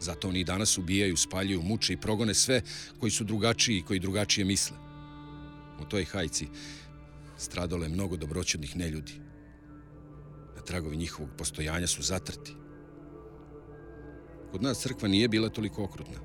Zato 0.00 0.28
oni 0.28 0.44
danas 0.44 0.78
ubijaju, 0.78 1.16
spaljuju, 1.16 1.62
muče 1.62 1.92
i 1.92 1.96
progone 1.96 2.34
sve 2.34 2.62
koji 3.00 3.10
su 3.10 3.24
drugačiji 3.24 3.78
i 3.78 3.82
koji 3.82 4.00
drugačije 4.00 4.44
misle. 4.44 4.76
U 5.80 5.84
toj 5.84 6.04
hajci 6.04 6.46
stradalo 7.38 7.82
je 7.82 7.88
mnogo 7.88 8.16
dobroćudnih 8.16 8.76
neljudi. 8.76 9.12
Na 10.56 10.62
tragovi 10.62 10.96
njihovog 10.96 11.30
postojanja 11.38 11.86
su 11.86 12.02
zatrti. 12.02 12.63
Kod 14.54 14.62
nas 14.62 14.78
crkva 14.78 15.08
nije 15.08 15.28
bila 15.28 15.48
toliko 15.48 15.84
okrutna, 15.84 16.20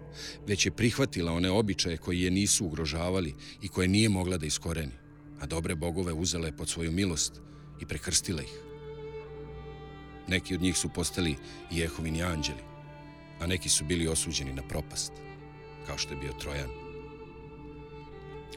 već 0.47 0.65
je 0.65 0.71
prihvatila 0.71 1.31
one 1.31 1.49
običaje 1.51 1.97
koji 1.97 2.21
je 2.21 2.31
nisu 2.31 2.65
ugrožavali 2.65 3.35
i 3.61 3.67
koje 3.67 3.87
nije 3.87 4.09
mogla 4.09 4.37
da 4.37 4.45
iskoreni, 4.45 4.91
a 5.39 5.45
dobre 5.45 5.75
bogove 5.75 6.13
uzele 6.13 6.51
pod 6.57 6.69
svoju 6.69 6.91
milost 6.91 7.41
i 7.81 7.85
prekrstila 7.85 8.41
ih. 8.41 8.53
Neki 10.27 10.55
od 10.55 10.61
njih 10.61 10.77
su 10.77 10.89
postali 10.89 11.35
Jehovini 11.71 12.23
anđeli, 12.23 12.61
a 13.39 13.47
neki 13.47 13.69
su 13.69 13.85
bili 13.85 14.07
osuđeni 14.07 14.53
na 14.53 14.67
propast, 14.67 15.11
kao 15.87 15.97
što 15.97 16.13
je 16.13 16.19
bio 16.19 16.33
Trojan. 16.39 16.69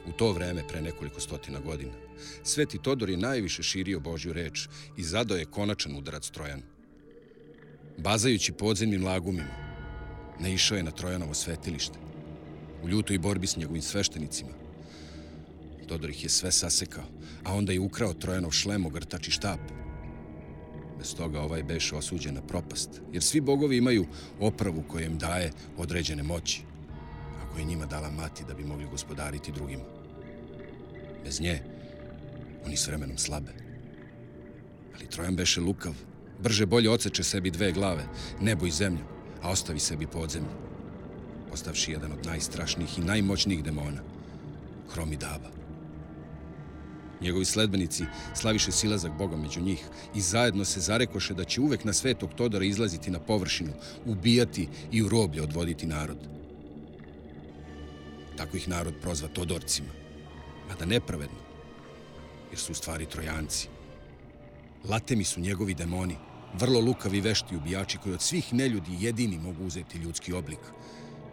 U 0.05 0.11
to 0.11 0.31
vreme, 0.31 0.67
pre 0.67 0.81
nekoliko 0.81 1.19
stotina 1.19 1.59
godina, 1.59 1.93
Sveti 2.43 2.77
Todor 2.77 3.09
je 3.09 3.17
najviše 3.17 3.63
širio 3.63 3.99
Božju 3.99 4.33
reč 4.33 4.67
i 4.97 5.03
zadao 5.03 5.37
je 5.37 5.45
konačan 5.45 5.97
udarac 5.97 6.29
Trojanu. 6.29 6.72
Bazajući 7.97 8.51
podzemnim 8.51 9.05
lagumima, 9.05 9.55
naišao 10.39 10.77
je 10.77 10.83
na 10.83 10.91
Trojanovo 10.91 11.33
svetilište, 11.33 11.99
u 12.83 12.89
ljutoj 12.89 13.19
borbi 13.19 13.47
s 13.47 13.57
njegovim 13.57 13.81
sveštenicima. 13.81 14.51
Todor 15.87 16.09
ih 16.09 16.23
je 16.23 16.29
sve 16.29 16.51
sasekao, 16.51 17.03
a 17.43 17.53
onda 17.53 17.71
je 17.71 17.79
ukrao 17.79 18.13
Trojanov 18.13 18.51
šlem, 18.51 18.85
ogrtač 18.85 19.27
i 19.27 19.31
štap. 19.31 19.59
Bez 20.97 21.15
toga 21.15 21.41
ovaj 21.41 21.63
beš 21.63 21.93
osuđen 21.93 22.35
na 22.35 22.41
propast, 22.41 23.01
jer 23.11 23.23
svi 23.23 23.41
bogovi 23.41 23.77
imaju 23.77 24.05
opravu 24.39 24.83
koja 24.87 25.05
im 25.05 25.17
daje 25.17 25.51
određene 25.77 26.23
moći, 26.23 26.61
a 27.41 27.51
koja 27.51 27.59
je 27.59 27.65
njima 27.65 27.85
dala 27.85 28.11
mati 28.11 28.43
da 28.47 28.53
bi 28.53 28.63
mogli 28.63 28.85
gospodariti 28.91 29.51
drugima. 29.51 29.83
Bez 31.23 31.41
nje, 31.41 31.61
oni 32.65 32.77
s 32.77 32.87
vremenom 32.87 33.17
slabe. 33.17 33.51
Ali 34.95 35.09
Trojan 35.09 35.35
beše 35.35 35.61
lukav, 35.61 35.93
brže 36.43 36.65
bolje 36.65 36.89
oceče 36.89 37.23
sebi 37.23 37.51
dve 37.51 37.71
glave, 37.71 38.03
nebo 38.41 38.65
i 38.65 38.71
zemlju, 38.71 39.05
a 39.41 39.49
ostavi 39.49 39.79
sebi 39.79 40.07
podzemlje. 40.07 40.51
Postavši 41.49 41.91
jedan 41.91 42.11
od 42.11 42.25
najstrašnijih 42.25 42.97
i 42.99 43.01
najmoćnijih 43.01 43.63
demona, 43.63 44.01
Hromi 44.93 45.17
Daba. 45.17 45.49
Njegovi 47.21 47.45
sledbenici 47.45 48.03
slaviše 48.35 48.71
silazak 48.71 49.11
Boga 49.17 49.37
među 49.37 49.61
njih 49.61 49.85
i 50.15 50.21
zajedno 50.21 50.65
se 50.65 50.79
zarekoše 50.79 51.33
da 51.33 51.43
će 51.43 51.61
uvek 51.61 51.83
na 51.83 51.93
svetog 51.93 52.33
Todora 52.35 52.65
izlaziti 52.65 53.11
na 53.11 53.19
površinu, 53.19 53.71
ubijati 54.05 54.67
i 54.91 55.03
u 55.03 55.09
roblje 55.09 55.41
odvoditi 55.41 55.87
narod. 55.87 56.17
Tako 58.37 58.57
ih 58.57 58.67
narod 58.67 58.93
prozva 59.01 59.27
Todorcima, 59.27 59.89
mada 60.69 60.85
nepravedno, 60.85 61.39
jer 62.51 62.59
su 62.59 62.71
u 62.71 62.75
stvari 62.75 63.05
trojanci. 63.05 63.67
Latemi 64.89 65.23
su 65.23 65.39
njegovi 65.39 65.73
demoni, 65.73 66.15
vrlo 66.59 66.79
lukavi 66.79 67.21
vešti 67.21 67.55
ubijači 67.55 67.97
koji 67.97 68.13
od 68.13 68.21
svih 68.21 68.53
neljudi 68.53 68.97
jedini 68.99 69.37
mogu 69.37 69.65
uzeti 69.65 69.97
ljudski 69.97 70.33
oblik 70.33 70.59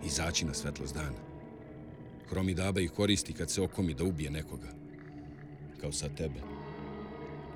i 0.04 0.06
izaći 0.06 0.44
na 0.44 0.54
svetlost 0.54 0.94
dana. 0.94 1.18
Hromi 2.28 2.54
Daba 2.54 2.80
ih 2.80 2.90
koristi 2.90 3.32
kad 3.32 3.50
se 3.50 3.62
okomi 3.62 3.94
da 3.94 4.04
ubije 4.04 4.30
nekoga, 4.30 4.68
kao 5.80 5.92
sa 5.92 6.08
tebe. 6.08 6.40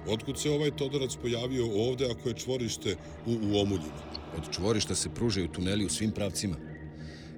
Otkud 0.07 0.41
se 0.41 0.51
ovaj 0.51 0.71
Todorac 0.71 1.17
pojavio 1.23 1.89
ovde 1.89 2.07
ako 2.11 2.29
je 2.29 2.35
čvorište 2.35 2.97
u, 3.27 3.31
u 3.31 3.61
Omuljima? 3.61 4.05
Od 4.37 4.55
čvorišta 4.55 4.95
se 4.95 5.15
pružaju 5.15 5.49
tuneli 5.49 5.85
u 5.85 5.89
svim 5.89 6.11
pravcima. 6.11 6.57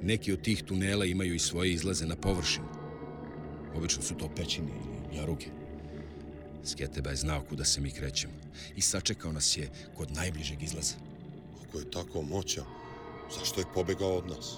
Neki 0.02 0.33
od 0.33 0.42
tih 0.42 0.62
tunela 0.62 1.04
imaju 1.04 1.35
i 1.35 1.38
svoje 1.38 1.73
izlaze 1.73 2.06
na 2.06 2.16
površinu. 2.16 2.66
Obično 3.76 4.02
su 4.02 4.14
to 4.14 4.28
pećine 4.37 4.68
ili 4.68 5.18
jaruge. 5.18 5.47
Sketeba 6.66 7.11
je 7.11 7.16
znao 7.16 7.42
kuda 7.49 7.64
se 7.64 7.80
mi 7.80 7.90
krećemo 7.90 8.35
i 8.76 8.80
sačekao 8.80 9.32
nas 9.32 9.56
je 9.56 9.70
kod 9.96 10.11
najbližeg 10.11 10.62
izlaza. 10.62 10.94
Ako 11.68 11.78
je 11.78 11.90
tako 11.90 12.23
moćan, 12.23 12.64
zašto 13.38 13.61
je 13.61 13.66
pobegao 13.75 14.16
od 14.16 14.28
nas? 14.28 14.54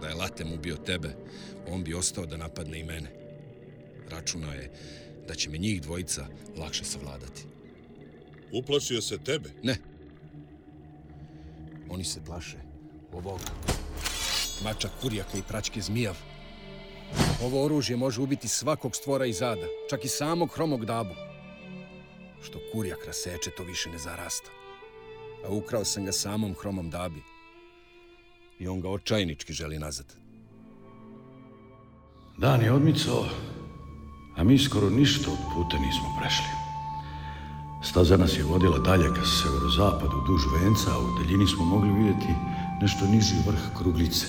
Da 0.00 0.08
je 0.08 0.14
Latem 0.14 0.52
ubio 0.52 0.76
tebe, 0.76 1.16
on 1.68 1.84
bi 1.84 1.94
ostao 1.94 2.26
da 2.26 2.36
napadne 2.36 2.80
i 2.80 2.84
mene. 2.84 3.10
Računao 4.10 4.52
je 4.52 4.70
da 5.28 5.34
će 5.34 5.50
me 5.50 5.58
njih 5.58 5.82
dvojica 5.82 6.26
lakše 6.56 6.84
savladati. 6.84 7.44
Uplašio 8.52 9.02
se 9.02 9.18
tebe? 9.18 9.50
Ne. 9.62 9.76
Oni 11.88 12.04
se 12.04 12.24
plaše 12.24 12.56
ovoga. 13.12 13.44
Mača 14.64 14.88
kurjaka 15.02 15.38
i 15.38 15.42
praćke 15.48 15.80
zmijav. 15.80 16.16
Ovo 17.42 17.64
oružje 17.64 17.96
može 17.96 18.20
ubiti 18.20 18.48
svakog 18.48 18.96
stvora 18.96 19.26
iz 19.26 19.38
zada, 19.38 19.66
čak 19.90 20.04
i 20.04 20.08
samog 20.08 20.50
hromog 20.54 20.84
dabu. 20.84 21.27
Što 22.42 22.58
kurjak 22.72 23.06
raseče, 23.06 23.50
to 23.50 23.62
više 23.62 23.90
ne 23.90 23.98
zarasta. 23.98 24.50
A 25.46 25.50
ukrao 25.50 25.84
sam 25.84 26.04
ga 26.04 26.12
samom 26.12 26.54
hromom 26.54 26.90
dabi. 26.90 27.22
I 28.58 28.68
on 28.68 28.80
ga 28.80 28.90
očajnički 28.90 29.52
želi 29.52 29.78
nazad. 29.78 30.14
Dan 32.38 32.62
je 32.62 32.72
odmicao, 32.72 33.24
a 34.36 34.44
mi 34.44 34.58
skoro 34.58 34.90
ništa 34.90 35.30
od 35.30 35.38
puta 35.54 35.76
nismo 35.78 36.16
prešli. 36.20 36.58
Staza 37.82 38.16
nas 38.16 38.38
je 38.38 38.44
vodila 38.44 38.78
dalje 38.78 39.08
ka 39.14 39.24
severozapadu 39.24 40.22
duž 40.26 40.42
venca, 40.54 40.90
a 40.90 40.98
u 40.98 41.18
daljini 41.18 41.46
smo 41.46 41.64
mogli 41.64 41.92
vidjeti 41.92 42.32
nešto 42.82 43.06
niži 43.06 43.34
vrh 43.46 43.78
Kruglice. 43.78 44.26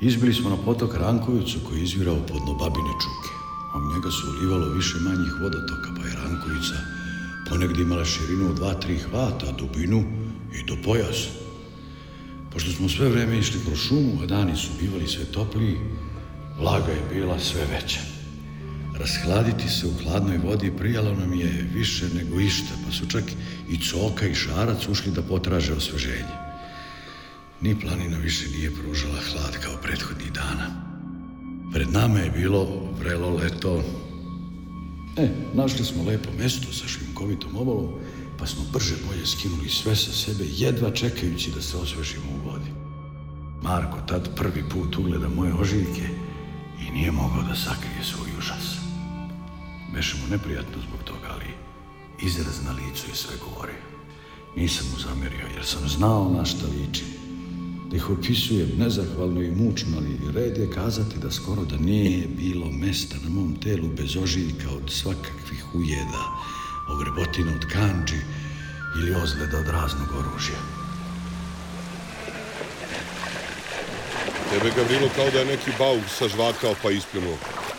Izbili 0.00 0.34
smo 0.34 0.50
na 0.50 0.56
potok 0.56 0.94
Rankovicu 0.94 1.58
koji 1.68 1.78
je 1.78 1.84
izvirao 1.84 2.16
pod 2.28 2.42
Babine 2.58 2.92
čuke. 3.02 3.41
A 3.72 3.78
u 3.78 3.94
njega 3.94 4.10
se 4.10 4.26
ulivalo 4.30 4.68
više 4.68 4.98
manjih 5.00 5.32
vodotoka, 5.40 5.90
pa 5.96 6.06
je 6.06 6.14
Rankovica 6.14 6.92
ponegdje 7.48 7.82
imala 7.82 8.04
širinu 8.04 8.50
od 8.50 8.56
dva, 8.56 8.74
tri 8.74 8.98
hvata, 8.98 9.46
a 9.48 9.52
dubinu 9.52 10.04
i 10.54 10.66
do 10.66 10.76
pojasa. 10.84 11.28
Pošto 12.52 12.72
smo 12.72 12.88
sve 12.88 13.08
vreme 13.08 13.38
išli 13.38 13.60
kroz 13.66 13.78
šumu, 13.78 14.22
a 14.22 14.26
dani 14.26 14.56
su 14.56 14.68
bivali 14.80 15.06
sve 15.08 15.24
topliji, 15.24 15.78
vlaga 16.58 16.92
je 16.92 17.08
bila 17.12 17.38
sve 17.38 17.60
veća. 17.72 18.00
Rashladiti 18.98 19.68
se 19.68 19.86
u 19.86 19.94
hladnoj 20.02 20.38
vodi 20.38 20.72
prijalo 20.78 21.14
nam 21.14 21.34
je 21.34 21.68
više 21.74 22.08
nego 22.14 22.40
išta, 22.40 22.74
pa 22.86 22.92
su 22.92 23.06
čak 23.06 23.24
i 23.68 23.78
coka 23.78 24.26
i 24.26 24.34
šarac 24.34 24.88
ušli 24.88 25.12
da 25.12 25.22
potraže 25.22 25.72
osveženje. 25.72 26.36
Ni 27.60 27.80
planina 27.80 28.18
više 28.18 28.48
nije 28.48 28.70
pružala 28.70 29.18
hlad 29.32 29.58
kao 29.64 29.76
prethodnih 29.82 30.32
dana. 30.32 30.91
Pred 31.72 31.92
nama 31.92 32.18
je 32.18 32.30
bilo 32.30 32.68
vrelo 32.98 33.30
leto. 33.30 33.82
E, 35.16 35.28
našli 35.54 35.84
smo 35.84 36.04
lepo 36.04 36.28
mesto 36.38 36.72
sa 36.72 36.88
šljunkovitom 36.88 37.56
obalom, 37.56 37.88
pa 38.38 38.46
smo 38.46 38.64
brže 38.72 38.94
bolje 39.08 39.26
skinuli 39.26 39.68
sve 39.68 39.96
sa 39.96 40.12
sebe, 40.12 40.44
jedva 40.56 40.90
čekajući 40.90 41.50
da 41.50 41.62
se 41.62 41.76
osvežimo 41.76 42.24
u 42.32 42.48
vodi. 42.48 42.70
Marko 43.62 43.98
tad 44.08 44.34
prvi 44.36 44.64
put 44.68 44.96
ugleda 44.96 45.28
moje 45.28 45.54
ožiljke 45.54 46.08
i 46.80 46.90
nije 46.92 47.10
mogao 47.10 47.42
da 47.42 47.54
sakrije 47.54 48.04
svoj 48.04 48.30
užas. 48.38 48.76
Beše 49.94 50.16
mu 50.16 50.30
neprijatno 50.30 50.82
zbog 50.88 51.02
toga, 51.04 51.28
ali 51.34 51.46
izraz 52.22 52.64
na 52.64 52.72
licu 52.72 53.08
je 53.08 53.14
sve 53.14 53.34
govorio. 53.44 53.82
Nisam 54.56 54.86
mu 54.92 54.98
zamerio, 54.98 55.46
jer 55.54 55.64
sam 55.64 55.88
znao 55.88 56.34
na 56.36 56.44
šta 56.44 56.66
liči. 56.66 57.21
Da 57.92 57.96
ih 57.96 58.10
opisujem 58.10 58.70
nezahvalno 58.78 59.42
i 59.42 59.50
mučno, 59.50 59.96
ali 59.96 60.32
red 60.34 60.58
je 60.58 60.70
kazati 60.70 61.18
da 61.18 61.30
skoro 61.30 61.64
da 61.64 61.76
nije 61.76 62.26
bilo 62.26 62.66
mesta 62.70 63.16
na 63.24 63.30
mom 63.30 63.56
telu 63.62 63.88
bez 63.88 64.16
ožiljka 64.16 64.70
od 64.70 64.90
svakakvih 64.90 65.74
ujeda, 65.74 66.22
ogrebotina 66.94 67.52
od 67.56 67.72
kanđi 67.72 68.20
ili 68.96 69.14
ozljeda 69.14 69.58
od 69.58 69.68
raznog 69.68 70.08
oružja. 70.18 70.56
Tebe, 74.50 74.72
Gavrilo, 74.76 75.08
kao 75.16 75.30
da 75.30 75.38
je 75.38 75.44
neki 75.44 75.70
bauk 75.78 76.04
sažvakao 76.18 76.74
pa 76.82 76.90
ispljunuo. 76.90 77.36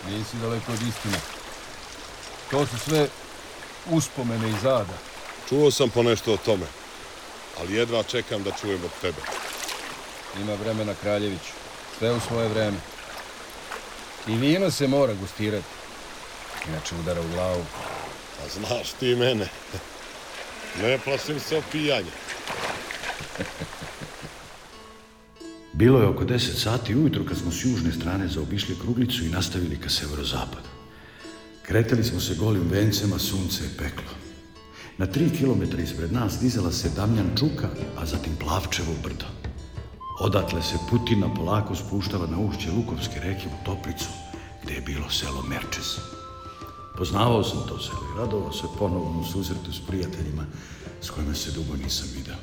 Nisi 0.10 0.38
daleko 0.42 0.72
od 0.72 0.82
istine. 0.82 1.18
To 2.52 2.66
su 2.66 2.78
sve 2.78 3.08
uspomene 3.92 4.50
iz 4.50 4.62
zada. 4.64 4.98
Čuo 5.50 5.72
sam 5.72 5.90
ponešto 5.90 6.34
o 6.34 6.38
tome, 6.38 6.66
ali 7.60 7.74
jedva 7.74 8.04
čekam 8.04 8.44
da 8.44 8.52
čujem 8.62 8.84
od 8.86 8.92
tebe. 9.02 9.53
Ima 10.42 10.54
vremena 10.54 10.94
Kraljević. 11.02 11.42
Sve 11.98 12.12
u 12.12 12.20
svoje 12.20 12.50
vreme. 12.50 12.78
I 14.28 14.36
vino 14.36 14.72
se 14.72 14.88
mora 14.88 15.14
gustirati. 15.14 15.68
Inače 16.68 16.96
udara 16.96 17.22
u 17.22 17.28
glavu. 17.36 17.66
A 18.44 18.50
znaš 18.50 18.92
ti 19.00 19.16
mene. 19.16 19.48
Ne 20.82 20.98
plašim 20.98 21.40
se 21.40 21.58
opijanja. 21.58 22.12
Bilo 25.74 26.00
je 26.00 26.08
oko 26.08 26.24
10 26.24 26.64
sati 26.64 26.96
ujutro 26.96 27.26
kad 27.26 27.38
smo 27.38 27.52
s 27.52 27.66
južne 27.66 27.92
strane 27.92 28.28
zaobišli 28.28 28.80
kruglicu 28.82 29.26
i 29.26 29.30
nastavili 29.30 29.80
ka 29.80 29.90
severozapadu. 29.90 30.70
Kretali 31.64 32.04
smo 32.04 32.20
se 32.20 32.36
golim 32.36 32.70
vencema, 32.72 33.20
sunce 33.20 33.64
je 33.64 33.70
peklo. 33.78 34.12
Na 34.98 35.06
tri 35.06 35.30
kilometra 35.38 35.82
ispred 35.82 36.14
nas 36.14 36.40
dizala 36.40 36.72
se 36.72 36.90
Damljan 36.90 37.32
Čuka, 37.40 37.70
a 37.98 38.06
zatim 38.06 38.36
Plavčevo 38.36 38.94
brdo. 39.04 39.43
Odatle 40.20 40.62
se 40.62 40.78
putina 40.90 41.34
polako 41.34 41.76
spuštala 41.76 42.28
na 42.28 42.40
ušće 42.40 42.72
Lukovske 42.72 43.20
reke 43.20 43.48
u 43.48 43.66
Toplicu, 43.66 44.10
gde 44.64 44.74
je 44.74 44.82
bilo 44.82 45.10
selo 45.10 45.42
Merčes. 45.50 45.98
Poznavao 46.98 47.44
sam 47.44 47.68
to 47.68 47.80
selo 47.80 48.02
i 48.14 48.18
radovao 48.18 48.52
se 48.52 48.68
ponovno 48.80 49.24
susretu 49.24 49.74
s 49.74 49.80
prijateljima 49.88 50.46
s 51.02 51.10
kojima 51.10 51.34
se 51.34 51.52
dugo 51.52 51.76
nisam 51.76 52.08
video. 52.16 52.36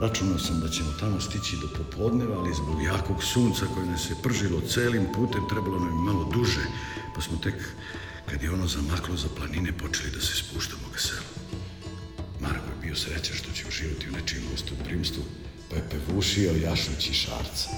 Računao 0.00 0.38
sam 0.38 0.60
da 0.60 0.68
ćemo 0.68 0.90
tamo 1.00 1.20
stići 1.20 1.56
do 1.62 1.68
popodneva, 1.78 2.38
ali 2.38 2.54
zbog 2.54 2.82
jakog 2.82 3.24
sunca 3.24 3.66
koje 3.74 3.86
nas 3.86 4.10
je 4.10 4.16
pržilo 4.22 4.60
celim 4.60 5.06
putem 5.14 5.48
trebalo 5.48 5.78
nam 5.78 5.88
je 5.88 6.12
malo 6.12 6.24
duže, 6.24 6.64
pa 7.14 7.20
smo 7.20 7.38
tek, 7.38 7.54
kad 8.30 8.42
je 8.42 8.52
ono 8.52 8.66
zamaklo 8.66 9.16
za 9.16 9.28
planine, 9.36 9.72
počeli 9.72 10.10
da 10.10 10.20
se 10.20 10.36
spuštamo 10.36 10.82
ka 10.92 10.98
selu. 10.98 11.28
Marko 12.40 12.68
je 12.70 12.82
bio 12.82 12.96
srećan 12.96 13.36
što 13.36 13.52
će 13.52 13.68
uživati 13.68 14.08
u 14.08 14.12
nečijem 14.12 14.44
gostoprimstvu, 14.50 15.22
pa 15.22 15.47
je 15.76 15.88
pevušio 15.90 16.52
jašući 16.64 17.14
šarca. 17.14 17.70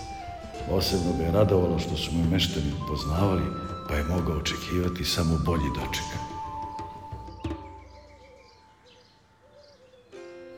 Posebno 0.68 1.12
ga 1.18 1.24
je 1.24 1.32
radovalo 1.32 1.78
što 1.78 1.96
su 1.96 2.12
me 2.12 2.28
meštani 2.30 2.72
poznavali, 2.88 3.42
pa 3.88 3.94
je 3.94 4.04
mogao 4.04 4.36
očekivati 4.36 5.04
samo 5.04 5.38
bolji 5.44 5.68
doček. 5.74 6.10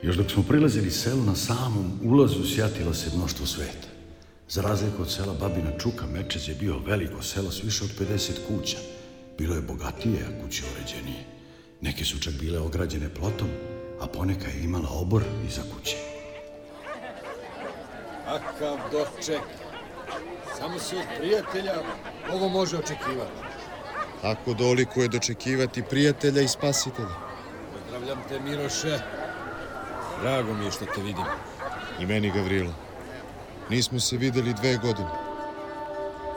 Još 0.03 0.17
dok 0.17 0.31
smo 0.31 0.43
prilazili 0.43 0.91
selu 0.91 1.23
na 1.23 1.35
samom 1.35 1.93
ulazu 2.05 2.55
sjatilo 2.55 2.95
se 2.95 3.11
mnoštvo 3.17 3.47
sveta. 3.47 3.89
Za 4.49 4.63
razliku 4.63 5.03
od 5.03 5.13
sela 5.13 5.35
Babina 5.41 5.79
Čuka, 5.79 6.07
Mečez 6.07 6.49
je 6.49 6.55
bio 6.55 6.79
veliko 6.87 7.23
selo 7.23 7.51
s 7.51 7.65
više 7.65 7.85
od 7.85 7.91
50 7.99 8.33
kuća. 8.49 8.77
Bilo 9.39 9.55
je 9.55 9.63
bogatije, 9.63 10.19
a 10.29 10.43
kuće 10.45 10.63
uređenije. 10.75 11.25
Neke 11.81 12.05
su 12.05 12.21
čak 12.21 12.35
bile 12.35 12.59
ograđene 12.59 13.15
plotom, 13.15 13.49
a 14.01 14.07
poneka 14.07 14.49
je 14.49 14.65
imala 14.65 14.89
obor 14.91 15.23
iza 15.49 15.63
kuće. 15.63 16.12
Kakav 18.25 18.79
doček. 18.93 19.43
Samo 20.59 20.79
se 20.79 20.97
od 20.97 21.05
prijatelja 21.19 21.75
ovo 22.33 22.49
može 22.49 22.77
očekivati. 22.77 23.41
Ako 24.23 24.55
doliko 24.55 25.03
je 25.03 25.09
dočekivati 25.09 25.83
prijatelja 25.83 26.43
i 26.43 26.49
spasitelja. 26.49 27.17
Pozdravljam 27.73 28.23
te, 28.29 28.41
Miroše. 28.41 28.99
Drago 30.23 30.55
mi 30.55 30.65
je 30.65 30.71
što 30.71 30.85
te 30.85 31.03
vidim. 31.03 31.25
I 32.01 32.07
meni, 32.07 32.31
Gavrilo. 32.31 32.75
Nismo 33.71 34.01
se 34.01 34.17
videli 34.17 34.55
dve 34.55 34.77
godine. 34.77 35.11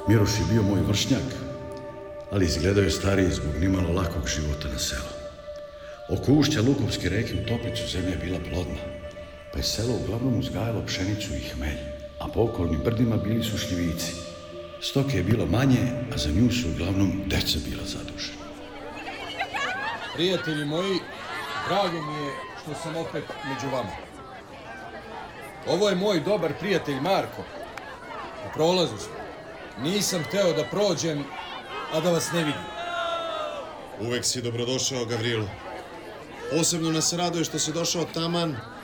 Miroš 0.08 0.30
je 0.30 0.46
bio 0.52 0.62
moj 0.62 0.82
vršnjak, 0.82 1.24
ali 2.32 2.46
izgledao 2.46 2.84
je 2.84 2.92
stariji 2.92 3.32
zbog 3.32 3.54
nimalo 3.60 3.94
lakog 3.94 4.28
života 4.28 4.68
na 4.74 4.80
selu. 4.80 5.10
Oko 6.10 6.32
ušća 6.32 6.62
Lukovske 6.62 7.10
reke 7.10 7.34
u 7.34 7.48
Toplicu 7.48 7.88
zemlja 7.88 8.10
je 8.10 8.18
bila 8.18 8.40
plodna, 8.50 8.82
pa 9.56 9.60
je 9.60 9.64
selo 9.64 9.94
uglavnom 10.04 10.40
uzgajalo 10.40 10.86
pšenicu 10.86 11.34
i 11.34 11.40
hmelj, 11.40 11.78
a 12.20 12.28
po 12.28 12.42
okolnim 12.42 12.80
brdima 12.84 13.18
bili 13.18 13.44
su 13.44 13.58
šljivici. 13.58 14.12
Stoke 14.82 15.18
je 15.18 15.24
bilo 15.24 15.46
manje, 15.46 15.92
a 16.14 16.18
za 16.18 16.30
nju 16.30 16.52
su 16.52 16.70
uglavnom 16.70 17.24
deca 17.26 17.60
bila 17.66 17.84
zadužena. 17.86 18.46
Prijatelji 20.16 20.66
moji, 20.66 21.00
drago 21.68 22.02
mi 22.02 22.26
je 22.26 22.32
što 22.62 22.74
sam 22.84 22.96
opet 22.96 23.24
među 23.46 23.76
vama. 23.76 23.96
Ovo 25.68 25.90
je 25.90 25.96
moj 25.96 26.20
dobar 26.20 26.54
prijatelj 26.60 27.00
Marko. 27.00 27.42
U 28.46 28.54
prolazu 28.54 28.98
smo. 28.98 29.16
Nisam 29.84 30.24
hteo 30.24 30.54
da 30.54 30.64
prođem, 30.64 31.24
a 31.94 32.00
da 32.00 32.12
vas 32.12 32.32
ne 32.32 32.44
vidim. 32.44 32.66
Uvek 34.02 34.26
si 34.26 34.42
dobrodošao, 34.42 35.06
Gavrilo. 35.06 35.48
Posebno 36.52 36.92
nas 36.92 37.14
raduje 37.14 37.46
što 37.46 37.60
si 37.60 37.74
došao 37.74 38.06
taman 38.14 38.75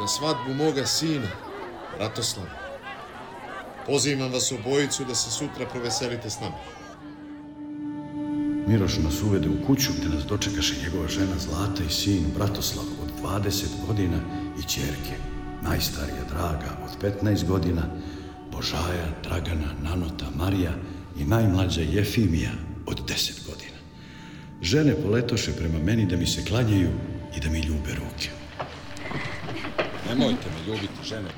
na 0.00 0.08
svadbu 0.08 0.54
moga 0.54 0.86
sina, 0.86 1.28
Ratoslava. 1.98 2.50
Pozivam 3.86 4.32
vas 4.32 4.52
obojicu 4.52 5.04
da 5.04 5.14
se 5.14 5.30
sutra 5.30 5.66
proveselite 5.66 6.30
s 6.30 6.40
nama. 6.40 6.56
Miroš 8.66 8.98
nas 8.98 9.22
uvede 9.22 9.48
u 9.48 9.66
kuću 9.66 9.90
gde 9.98 10.08
nas 10.08 10.24
dočekaše 10.24 10.74
njegova 10.82 11.08
žena 11.08 11.38
Zlata 11.38 11.82
i 11.88 11.92
sin 11.92 12.24
Bratoslav 12.34 12.84
od 13.02 13.10
20 13.22 13.64
godina 13.86 14.20
i 14.58 14.62
čerke, 14.62 15.14
najstarija 15.62 16.24
Draga 16.30 16.78
od 16.84 17.12
15 17.22 17.46
godina, 17.46 17.82
Božaja, 18.52 19.06
Dragana, 19.22 19.74
Nanota, 19.82 20.26
Marija 20.36 20.72
i 21.18 21.24
najmlađa 21.24 21.80
Jefimija 21.80 22.50
od 22.86 23.00
10 23.08 23.46
godina. 23.46 23.78
Žene 24.62 24.94
poletoše 25.02 25.52
prema 25.52 25.78
meni 25.78 26.06
da 26.06 26.16
mi 26.16 26.26
se 26.26 26.44
klanjaju 26.44 26.90
i 27.36 27.40
da 27.40 27.50
mi 27.50 27.60
ljube 27.60 27.94
ruke. 27.94 28.39
Nemojte 30.10 30.50
me 30.50 30.72
ljubiti, 30.72 31.04
žene. 31.04 31.28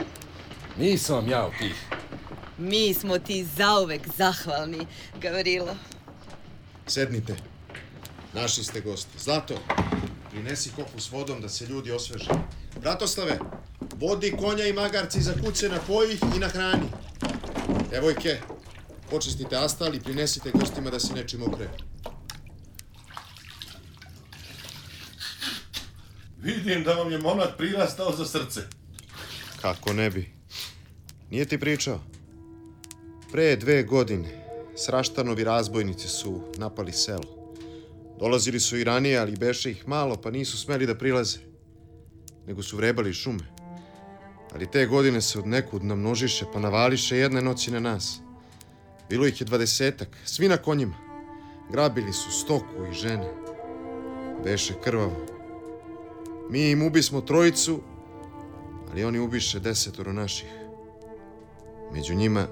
Nisam 0.79 1.17
vam 1.17 1.29
ja 1.29 1.47
od 1.47 1.53
tih. 1.59 1.75
Mi 2.59 2.95
smo 2.95 3.19
ti 3.19 3.45
zauvek 3.57 4.09
zahvalni, 4.17 4.87
Gavrilo. 5.21 5.77
Sednite. 6.87 7.37
Naši 8.35 8.65
ste 8.65 8.81
gosti. 8.81 9.19
Zlato, 9.19 9.55
prinesi 10.31 10.71
kopu 10.77 11.01
s 11.01 11.11
vodom 11.11 11.41
da 11.41 11.49
se 11.49 11.67
ljudi 11.67 11.91
osveže. 11.91 12.31
Bratoslave, 12.81 13.39
vodi 13.97 14.35
konja 14.41 14.67
i 14.67 14.73
magarci 14.73 15.21
za 15.21 15.33
kuće 15.45 15.69
napoji 15.69 16.19
i 16.37 16.39
na 16.39 16.49
hrani. 16.49 16.89
Devojke, 17.91 18.41
počistite 19.11 19.57
astal 19.57 19.95
i 19.95 20.01
prinesite 20.01 20.51
gostima 20.55 20.91
da 20.91 21.01
se 21.01 21.15
nečim 21.15 21.43
okreju. 21.43 21.92
Vidim 26.43 26.85
da 26.85 26.95
vam 26.95 27.13
je 27.13 27.19
monak 27.19 27.57
prirastao 27.59 28.13
za 28.17 28.25
srce. 28.27 28.61
Kako 29.61 29.93
ne 29.93 30.11
bi? 30.11 30.29
Nije 31.31 31.45
ti 31.45 31.59
pričao? 31.59 32.01
Pre 33.33 33.57
dve 33.57 33.83
godine 33.83 34.29
Sraštanovi 34.77 35.45
razbojnici 35.45 36.09
su 36.09 36.43
napali 36.59 36.93
selo. 36.93 37.57
Dolazili 38.19 38.61
su 38.61 38.77
i 38.77 38.85
ranije, 38.85 39.19
ali 39.19 39.37
beše 39.37 39.71
ih 39.71 39.89
malo, 39.89 40.17
pa 40.17 40.31
nisu 40.31 40.59
smeli 40.59 40.87
da 40.87 40.95
prilaze. 40.95 41.39
Nego 42.47 42.63
su 42.63 42.77
vrebali 42.77 43.15
šume. 43.15 43.45
Ali 44.55 44.71
te 44.71 44.87
godine 44.87 45.21
se 45.21 45.39
od 45.39 45.47
nekud 45.47 45.85
namnožiše, 45.85 46.45
pa 46.53 46.61
navališe 46.61 47.17
jedne 47.17 47.43
noći 47.43 47.71
na 47.71 47.81
nas. 47.81 48.19
Bilo 49.11 49.27
ih 49.27 49.41
je 49.41 49.45
dvadesetak, 49.45 50.09
svi 50.25 50.49
na 50.49 50.57
konjima. 50.57 50.95
Grabili 51.71 52.13
su 52.13 52.31
stoku 52.31 52.87
i 52.91 52.95
žene. 52.95 53.31
Beše 54.45 54.75
krvavo. 54.85 55.32
Mi 56.53 56.71
im 56.71 56.83
ubismo 56.83 57.21
trojicu, 57.21 57.81
ali 58.91 59.05
oni 59.05 59.19
ubiše 59.19 59.61
desetoro 59.61 60.13
naših. 60.13 60.49
Među 61.93 62.15
njima 62.15 62.47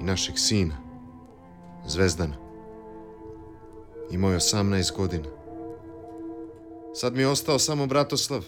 i 0.00 0.04
našeg 0.04 0.34
sina, 0.38 0.76
Zvezdana. 1.86 2.36
Imao 4.10 4.32
je 4.32 4.38
18 4.38 4.96
godina. 4.96 5.28
Sad 6.94 7.14
mi 7.14 7.22
je 7.22 7.28
ostao 7.28 7.58
samo 7.58 7.86
Bratoslav 7.86 8.44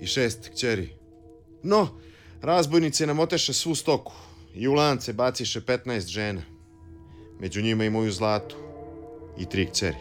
i 0.00 0.06
šest 0.06 0.48
kćeri. 0.48 0.94
No, 1.62 1.88
razbojnici 2.42 3.06
nam 3.06 3.18
oteše 3.18 3.52
svu 3.52 3.74
stoku 3.74 4.12
i 4.54 4.68
u 4.68 4.72
lance 4.72 5.12
baciše 5.12 5.60
15 5.60 6.06
žena. 6.06 6.42
Među 7.40 7.62
njima 7.62 7.84
i 7.84 7.90
moju 7.90 8.12
zlatu 8.12 8.56
i 9.38 9.46
tri 9.46 9.66
kćeri. 9.66 9.98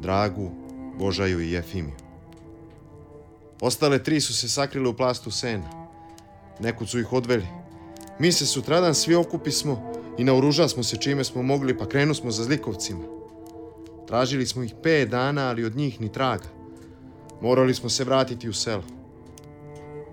Dragu, 0.00 0.65
Božaju 0.98 1.40
i 1.40 1.50
Jefimiju. 1.50 1.94
Ostale 3.60 4.02
tri 4.02 4.20
su 4.20 4.34
se 4.34 4.48
sakrile 4.48 4.88
u 4.88 4.96
plastu 4.96 5.30
sena. 5.30 5.88
Nekud 6.60 6.88
su 6.88 6.98
ih 6.98 7.12
odveli. 7.12 7.46
Mi 8.18 8.32
se 8.32 8.46
sutradan 8.46 8.94
svi 8.94 9.14
okupismo 9.14 9.92
i 10.18 10.24
naoruža 10.24 10.68
smo 10.68 10.82
se 10.82 10.96
čime 10.96 11.24
smo 11.24 11.42
mogli, 11.42 11.78
pa 11.78 11.88
krenu 11.88 12.14
smo 12.14 12.30
za 12.30 12.44
zlikovcima. 12.44 13.04
Tražili 14.06 14.46
smo 14.46 14.62
ih 14.62 14.74
pet 14.82 15.08
dana, 15.08 15.48
ali 15.48 15.64
od 15.64 15.76
njih 15.76 16.00
ni 16.00 16.12
traga. 16.12 16.48
Morali 17.40 17.74
smo 17.74 17.88
se 17.88 18.04
vratiti 18.04 18.48
u 18.48 18.52
selo. 18.52 18.82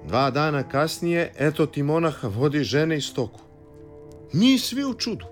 Dva 0.07 0.31
dana 0.31 0.69
kasnije, 0.69 1.33
eto 1.37 1.65
ti 1.65 1.83
monaha 1.83 2.27
vodi 2.27 2.63
žene 2.63 2.97
i 2.97 3.01
stoku. 3.01 3.39
Mi 4.33 4.59
svi 4.59 4.85
u 4.85 4.93
čudu. 4.93 5.25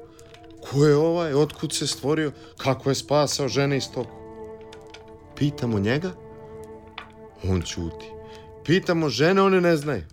Ko 0.62 0.86
je 0.86 0.96
ovaj, 0.96 1.34
otkud 1.34 1.74
se 1.74 1.88
stvorio, 1.88 2.32
kako 2.58 2.90
je 2.90 2.96
spasao 2.96 3.48
žene 3.48 3.78
i 3.78 3.82
stoku? 3.82 4.21
Pitamo 5.42 5.80
njega, 5.80 6.12
on 7.50 7.62
ćuti. 7.62 8.06
Pitamo 8.66 9.10
žene, 9.10 9.42
one 9.42 9.62
ne 9.62 9.78
znaju. 9.78 10.04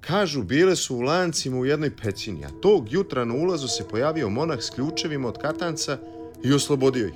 Kažu, 0.00 0.42
bile 0.42 0.76
su 0.76 0.96
u 0.96 1.00
lancima 1.00 1.58
u 1.58 1.66
jednoj 1.66 1.96
pećini, 1.96 2.44
a 2.44 2.48
tog 2.60 2.92
jutra 2.92 3.24
na 3.24 3.34
ulazu 3.34 3.68
se 3.68 3.88
pojavio 3.88 4.28
monah 4.28 4.58
s 4.60 4.70
ključevima 4.70 5.28
od 5.28 5.38
katanca 5.38 5.98
i 6.44 6.52
oslobodio 6.52 7.06
ih. 7.06 7.14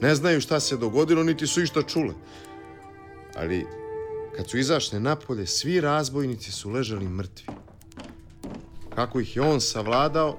Ne 0.00 0.14
znaju 0.14 0.40
šta 0.40 0.60
se 0.60 0.76
dogodilo, 0.76 1.24
niti 1.24 1.46
su 1.46 1.62
išta 1.62 1.82
čule. 1.82 2.14
Ali, 3.36 3.66
kad 4.36 4.50
su 4.50 4.58
izašle 4.58 5.00
napolje, 5.00 5.46
svi 5.46 5.80
razbojnici 5.80 6.52
su 6.52 6.70
ležali 6.70 7.08
mrtvi. 7.08 7.46
Kako 8.94 9.20
ih 9.20 9.36
je 9.36 9.42
on 9.42 9.60
savladao, 9.60 10.38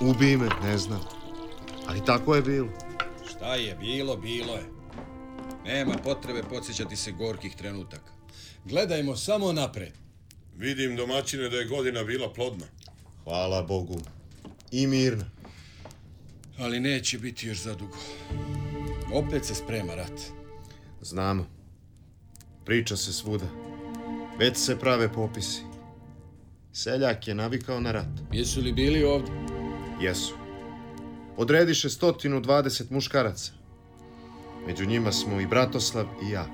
ubi 0.00 0.36
me, 0.36 0.48
ne 0.62 0.78
znam. 0.78 1.00
Ali 1.86 2.04
tako 2.06 2.34
je 2.34 2.42
bilo. 2.42 2.68
Šta 3.30 3.54
je 3.54 3.76
bilo, 3.80 4.16
bilo 4.16 4.54
je. 4.54 4.75
Nema 5.66 5.94
potrebe 6.04 6.42
podsjećati 6.42 6.96
se 6.96 7.12
gorkih 7.12 7.56
trenutaka. 7.56 8.12
Gledajmo 8.64 9.16
samo 9.16 9.52
napred. 9.52 9.92
Vidim 10.56 10.96
domaćine 10.96 11.48
da 11.48 11.56
je 11.56 11.64
godina 11.64 12.04
bila 12.04 12.32
plodna. 12.32 12.66
Hvala 13.24 13.62
Bogu. 13.62 14.00
I 14.70 14.86
mirna. 14.86 15.30
Ali 16.58 16.80
neće 16.80 17.18
biti 17.18 17.46
još 17.46 17.62
zadugo. 17.62 17.96
Opet 19.12 19.44
se 19.44 19.54
sprema 19.54 19.94
rat. 19.94 20.20
Znamo. 21.00 21.46
Priča 22.64 22.96
se 22.96 23.12
svuda. 23.12 23.46
Već 24.38 24.56
se 24.56 24.78
prave 24.78 25.12
popisi. 25.12 25.62
Seljak 26.72 27.28
je 27.28 27.34
navikao 27.34 27.80
na 27.80 27.92
rat. 27.92 28.08
Jesu 28.32 28.60
li 28.60 28.72
bili 28.72 29.04
ovde? 29.04 29.32
Jesu. 30.00 30.34
Odrediše 31.36 31.88
120 31.88 32.84
muškaraca. 32.90 33.52
Među 34.66 34.86
njima 34.86 35.12
smo 35.12 35.40
i 35.40 35.46
Bratoslav 35.46 36.06
i 36.22 36.30
ja. 36.30 36.46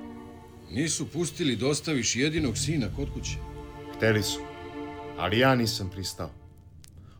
Nisu 0.71 1.09
pustili 1.13 1.57
da 1.57 1.67
ostaviš 1.69 2.17
jedinog 2.17 2.59
sina 2.59 2.87
kod 2.97 3.13
kuće. 3.15 3.37
Hteli 3.97 4.23
su, 4.23 4.41
ali 5.19 5.39
ja 5.39 5.55
nisam 5.55 5.91
pristao. 5.91 6.31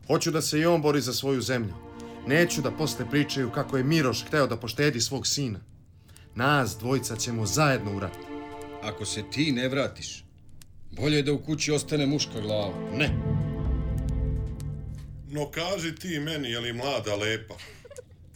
Hoću 0.07 0.31
da 0.31 0.41
se 0.41 0.59
i 0.59 0.65
on 0.65 0.81
bori 0.81 1.01
za 1.01 1.13
svoju 1.13 1.41
zemlju. 1.41 1.73
Neću 2.27 2.61
da 2.61 2.71
posle 2.71 3.09
pričaju 3.09 3.51
kako 3.51 3.77
je 3.77 3.83
Miroš 3.83 4.25
hteo 4.25 4.47
da 4.47 4.57
poštedi 4.57 5.01
svog 5.01 5.27
sina. 5.27 5.59
Nas 6.35 6.77
dvojica 6.79 7.15
ćemo 7.15 7.45
zajedno 7.45 7.95
u 7.95 7.99
rat. 7.99 8.17
Ako 8.83 9.05
se 9.05 9.23
ti 9.31 9.51
ne 9.51 9.69
vratiš, 9.69 10.23
bolje 10.91 11.15
je 11.15 11.23
da 11.23 11.33
u 11.33 11.43
kući 11.43 11.71
ostane 11.71 12.05
muška 12.05 12.41
glava. 12.41 12.73
Ne, 12.97 13.09
No 15.33 15.51
kaži 15.51 15.95
ti 15.95 16.19
meni, 16.19 16.51
je 16.51 16.59
li 16.59 16.73
mlada 16.73 17.15
lepa? 17.15 17.55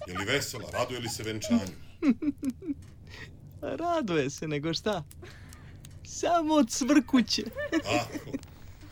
Je 0.07 0.17
li 0.17 0.25
vesela? 0.25 0.69
Raduje 0.73 0.99
li 0.99 1.09
se 1.09 1.23
venčanju? 1.23 1.86
Raduje 3.81 4.29
se, 4.29 4.47
nego 4.47 4.73
šta? 4.73 5.03
Samo 6.03 6.63
cvrkuće. 6.63 7.43
Ako, 7.99 8.31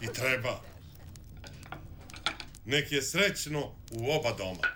i 0.02 0.08
treba. 0.14 0.62
Nek 2.66 2.92
je 2.92 3.02
srećno 3.02 3.60
u 3.92 4.12
oba 4.12 4.34
doma. 4.38 4.68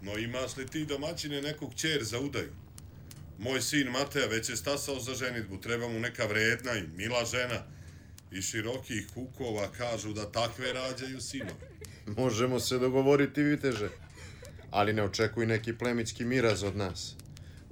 No 0.00 0.18
imaš 0.18 0.56
li 0.56 0.66
ti 0.66 0.84
domaćine 0.84 1.42
nekog 1.42 1.74
čer 1.74 2.04
za 2.04 2.20
udaju? 2.20 2.52
Moj 3.38 3.62
sin 3.62 3.88
Mateja 3.88 4.26
već 4.26 4.48
je 4.48 4.56
stasao 4.56 5.00
za 5.00 5.14
ženitbu, 5.14 5.60
treba 5.60 5.88
mu 5.88 6.00
neka 6.00 6.26
vredna 6.26 6.74
i 6.74 6.86
mila 6.96 7.24
žena. 7.24 7.62
I 8.30 8.42
širokih 8.42 9.06
kukova 9.14 9.72
kažu 9.72 10.12
da 10.12 10.32
takve 10.32 10.72
rađaju 10.72 11.20
sinove. 11.20 11.70
možemo 12.06 12.60
se 12.60 12.78
dogovoriti, 12.78 13.42
viteže. 13.42 13.88
Ali 14.70 14.92
ne 14.92 15.02
očekuj 15.02 15.46
neki 15.46 15.78
plemićki 15.78 16.24
miraz 16.24 16.62
od 16.62 16.76
nas. 16.76 17.16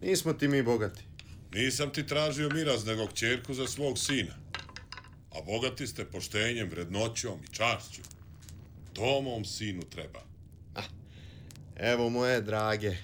Nismo 0.03 0.33
ti 0.33 0.49
mi 0.49 0.63
bogati. 0.63 1.03
Nisam 1.53 1.93
ti 1.93 2.07
tražio 2.07 2.51
miraz, 2.51 2.87
nego 2.87 3.07
kćerku 3.07 3.55
za 3.55 3.67
svog 3.67 3.99
sina. 3.99 4.35
A 5.31 5.43
bogati 5.47 5.87
ste 5.87 6.05
poštenjem, 6.05 6.71
vrednoćom 6.71 7.41
i 7.45 7.55
čašću. 7.55 8.03
To 8.93 9.21
mom 9.21 9.45
sinu 9.45 9.83
treba. 9.83 10.21
Evo 11.77 12.09
moje 12.09 12.41
drage. 12.41 12.97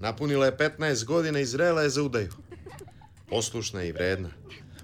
Napunila 0.00 0.46
je 0.46 0.56
15 0.56 1.04
godina 1.04 1.40
i 1.40 1.46
zrela 1.46 1.82
je 1.82 1.90
za 1.90 2.02
udaju. 2.02 2.32
Poslušna 3.28 3.82
i 3.82 3.92
vredna. 3.92 4.30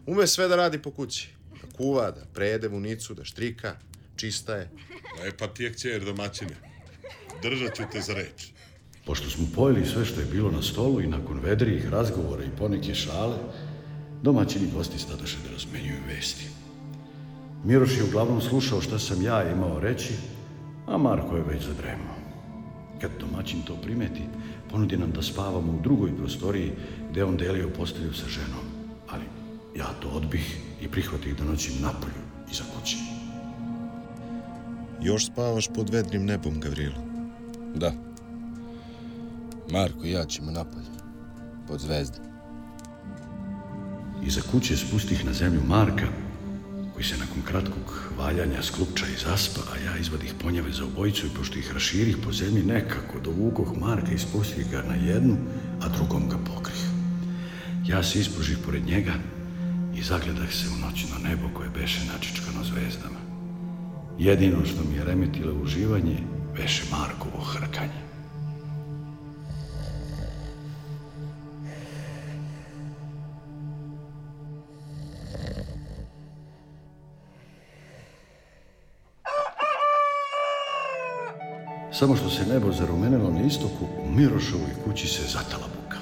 Ume 0.07 0.27
sve 0.27 0.49
da 0.49 0.57
radi 0.57 0.83
po 0.83 0.91
kući. 0.91 1.29
Da 1.63 1.77
kuva, 1.77 2.11
da 2.11 2.27
prede 2.35 2.69
vunicu, 2.69 3.15
da 3.15 3.25
štrika. 3.25 3.77
Čista 4.17 4.57
je. 4.57 4.71
Lepa 5.23 5.47
ti 5.47 5.65
je 5.65 5.73
kćer 5.73 6.05
domaćine. 6.05 6.57
Držat 7.43 7.77
ću 7.77 7.83
te 7.93 8.01
za 8.01 8.15
reč. 8.15 8.53
Pošto 9.05 9.31
smo 9.31 9.47
pojeli 9.55 9.87
sve 9.87 10.05
što 10.05 10.21
je 10.21 10.27
bilo 10.27 10.51
na 10.51 10.63
stolu 10.63 11.01
i 11.01 11.07
nakon 11.07 11.39
vedrijih 11.39 11.89
razgovora 11.89 12.45
i 12.45 12.57
poneke 12.59 12.95
šale, 12.95 13.37
domaćini 14.23 14.71
gosti 14.75 14.99
stadoše 14.99 15.37
da 15.45 15.53
razmenjuju 15.53 16.01
vesti. 16.09 16.49
Miroš 17.65 17.97
je 17.97 18.05
uglavnom 18.05 18.41
slušao 18.41 18.81
šta 18.81 18.99
sam 18.99 19.23
ja 19.23 19.53
imao 19.53 19.81
reći, 19.81 20.15
a 20.87 20.99
Marko 20.99 21.37
je 21.37 21.45
već 21.49 21.65
zadremao. 21.65 22.15
Kad 23.01 23.11
domaćin 23.21 23.63
to 23.63 23.77
primeti, 23.77 24.23
ponudi 24.71 24.97
nam 24.97 25.11
da 25.11 25.23
spavamo 25.23 25.73
u 25.73 25.83
drugoj 25.83 26.17
prostoriji 26.17 26.73
gde 27.11 27.25
on 27.25 27.37
delio 27.37 27.69
postelju 27.69 28.13
sa 28.13 28.29
ženom. 28.29 28.65
Ali 29.09 29.25
ja 29.77 29.87
to 30.03 30.09
odbih 30.09 30.59
i 30.83 30.89
prihvatih 30.89 31.37
da 31.37 31.45
noćim 31.45 31.75
napolju 31.83 32.23
iza 32.53 32.65
kući. 32.75 32.97
Još 35.03 35.27
spavaš 35.27 35.69
pod 35.75 35.91
vedrim 35.91 36.25
nebom, 36.25 36.61
Gavrilo. 36.61 36.99
Da. 37.75 37.93
Marko 39.71 40.05
i 40.05 40.11
ja 40.11 40.25
ćemo 40.25 40.51
napolje. 40.51 40.87
Pod 41.69 41.81
zvezde. 41.81 42.19
Iza 44.27 44.41
kuće 44.51 44.77
spustih 44.77 45.25
na 45.25 45.33
zemlju 45.33 45.61
Marka, 45.67 46.07
koji 46.93 47.05
se 47.05 47.17
nakon 47.17 47.43
kratkog 47.43 48.11
valjanja 48.19 48.63
sklupča 48.63 49.07
i 49.07 49.21
zaspa, 49.25 49.61
a 49.73 49.79
ja 49.85 49.97
izvadih 49.99 50.35
ponjave 50.43 50.73
za 50.73 50.85
obojicu 50.85 51.27
i 51.27 51.35
pošto 51.37 51.59
ih 51.59 51.73
raširih 51.73 52.17
po 52.25 52.33
zemlji 52.33 52.63
nekako 52.63 53.21
dovukoh 53.21 53.77
Marka 53.81 54.13
i 54.13 54.19
spustih 54.19 54.71
ga 54.71 54.83
na 54.83 54.95
jednu, 54.95 55.37
a 55.81 55.89
drugom 55.89 56.29
ga 56.29 56.37
pokrih. 56.55 56.85
Ja 57.87 58.03
se 58.03 58.21
ispružih 58.21 58.59
pored 58.65 58.87
njega 58.87 59.13
i 59.95 60.03
zagledah 60.03 60.53
se 60.53 60.67
u 60.69 60.87
noćno 60.87 61.19
nebo 61.29 61.49
koje 61.55 61.71
beše 61.71 62.01
načičkano 62.13 62.65
zvezdama. 62.65 63.21
Jedino 64.19 64.67
što 64.67 64.85
mi 64.85 64.97
je 64.97 65.05
remetilo 65.05 65.55
uživanje 65.63 66.19
beše 66.57 66.83
Markovo 66.91 67.45
hrkanje. 67.45 68.04
Samo 81.99 82.17
što 82.17 82.31
se 82.31 82.47
nebo 82.47 82.73
zarumenilo 82.73 83.31
na 83.31 83.43
istoku, 83.47 83.87
u 84.05 84.11
Mirošovoj 84.11 84.71
kući 84.85 85.07
se 85.09 85.23
zatala 85.23 85.69
buka. 85.77 85.99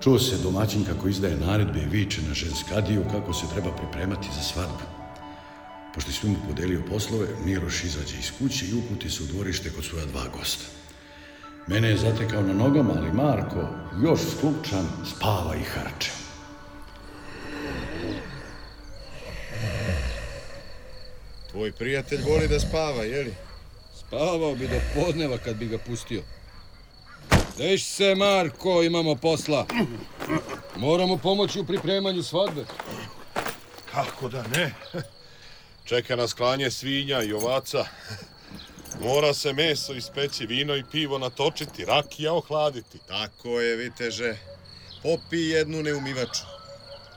Čuo 0.00 0.18
se 0.18 0.38
domaćin 0.38 0.84
kako 0.84 1.08
izdaje 1.08 1.36
naredbe 1.36 1.80
i 1.80 1.88
viče 1.88 2.22
na 2.28 2.34
ženskadiju 2.34 3.04
kako 3.12 3.32
se 3.32 3.46
treba 3.54 3.76
pripremati 3.76 4.28
za 4.34 4.42
svadbu. 4.42 4.84
Pošto 5.94 6.10
je 6.10 6.14
svim 6.14 6.36
podelio 6.48 6.82
poslove, 6.90 7.26
Miroš 7.44 7.84
izađe 7.84 8.18
iz 8.18 8.32
kuće 8.38 8.66
i 8.66 8.74
uputi 8.74 9.10
se 9.10 9.22
u 9.22 9.26
dvorište 9.26 9.70
kod 9.70 9.84
svoja 9.84 10.06
dva 10.06 10.24
gosta. 10.38 10.64
Mene 11.66 11.88
je 11.88 11.96
zatekao 11.96 12.42
na 12.42 12.52
nogama, 12.52 12.94
ali 12.96 13.12
Marko, 13.12 13.68
još 14.02 14.20
sklupčan, 14.36 14.86
spava 15.16 15.56
i 15.56 15.62
harče. 15.62 16.10
Tvoj 21.50 21.72
prijatelj 21.72 22.20
voli 22.28 22.48
da 22.48 22.60
spava, 22.60 23.04
jeli? 23.04 23.34
Spavao 24.10 24.54
bi 24.54 24.68
do 24.68 24.80
podneva 24.94 25.38
kad 25.38 25.56
bi 25.56 25.66
ga 25.66 25.78
pustio. 25.78 26.22
Deš 27.58 27.84
se, 27.84 28.14
Marko, 28.14 28.82
imamo 28.82 29.14
posla. 29.14 29.66
Moramo 30.76 31.16
pomoći 31.16 31.60
u 31.60 31.66
pripremanju 31.66 32.22
svadbe. 32.22 32.64
Kako 33.92 34.28
da 34.28 34.42
ne? 34.42 34.74
Čeka 35.88 36.16
nas 36.16 36.32
klanje 36.32 36.70
svinja 36.70 37.22
i 37.22 37.32
ovaca. 37.32 37.84
Mora 39.04 39.34
se 39.34 39.52
meso 39.52 39.92
ispeći, 39.92 40.46
vino 40.46 40.76
i 40.76 40.84
pivo 40.92 41.18
natočiti, 41.18 41.84
rakija 41.84 42.32
ohladiti. 42.32 42.98
Tako 43.06 43.60
je, 43.60 43.76
viteže. 43.76 44.36
Popi 45.02 45.38
jednu 45.38 45.82
neumivaču. 45.82 46.44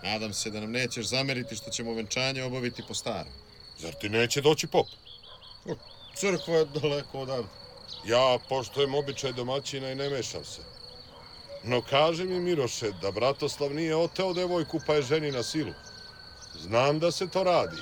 Nadam 0.04 0.34
se 0.34 0.50
da 0.50 0.60
nam 0.60 0.72
nećeš 0.72 1.06
zameriti 1.06 1.56
što 1.56 1.70
ćemo 1.70 1.94
venčanje 1.94 2.44
obaviti 2.44 2.84
po 2.88 2.94
starom. 2.94 3.34
Zar 3.80 3.94
ti 3.94 4.10
neće 4.10 4.42
doći 4.42 4.68
pop? 4.68 4.88
Crkva 6.16 6.56
je 6.56 6.66
daleko 6.66 7.20
odavde. 7.20 7.50
Ja 8.06 8.38
poštojem 8.50 8.96
običaj 8.96 9.34
domaćina 9.34 9.92
i 9.92 9.96
ne 9.96 10.10
mešam 10.10 10.46
se. 10.46 10.62
No 11.64 11.82
kaži 11.82 12.24
mi, 12.24 12.40
Miroše, 12.40 12.92
da 13.02 13.12
Bratoslav 13.12 13.74
nije 13.74 13.96
oteo 13.96 14.34
devojku 14.34 14.80
pa 14.88 14.94
je 14.94 15.02
ženi 15.02 15.32
na 15.32 15.44
silu. 15.44 15.74
Znam 16.60 17.00
da 17.00 17.12
se 17.12 17.28
to 17.28 17.44
radi. 17.44 17.78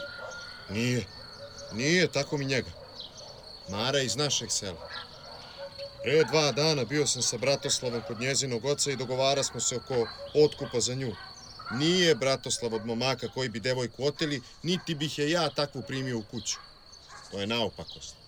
Nije. 0.70 1.06
Nije, 1.74 2.08
tako 2.08 2.38
mi 2.38 2.46
njega. 2.46 2.70
Mara 3.70 4.00
iz 4.00 4.16
našeg 4.16 4.52
sela. 4.52 4.90
Pre 6.04 6.24
dva 6.24 6.52
dana 6.52 6.86
bio 6.86 7.08
sam 7.08 7.22
sa 7.22 7.38
Bratoslavom 7.38 8.02
kod 8.08 8.20
njezinog 8.20 8.66
oca 8.66 8.92
i 8.92 8.96
dogovara 8.96 9.44
smo 9.44 9.60
se 9.60 9.76
oko 9.76 10.08
otkupa 10.46 10.80
za 10.80 10.94
nju. 10.94 11.16
Nije 11.72 12.16
Bratoslav 12.16 12.74
od 12.74 12.86
momaka 12.86 13.28
koji 13.28 13.50
bi 13.50 13.60
devojku 13.60 14.06
oteli, 14.06 14.42
niti 14.64 14.96
bih 14.96 15.20
je 15.20 15.32
ja 15.32 15.50
takvu 15.50 15.82
primio 15.82 16.18
u 16.18 16.24
kuću. 16.32 16.58
To 17.32 17.40
je 17.40 17.48
naopakost. 17.48 18.21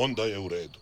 Onda 0.00 0.22
je 0.22 0.38
u 0.38 0.48
redu. 0.48 0.78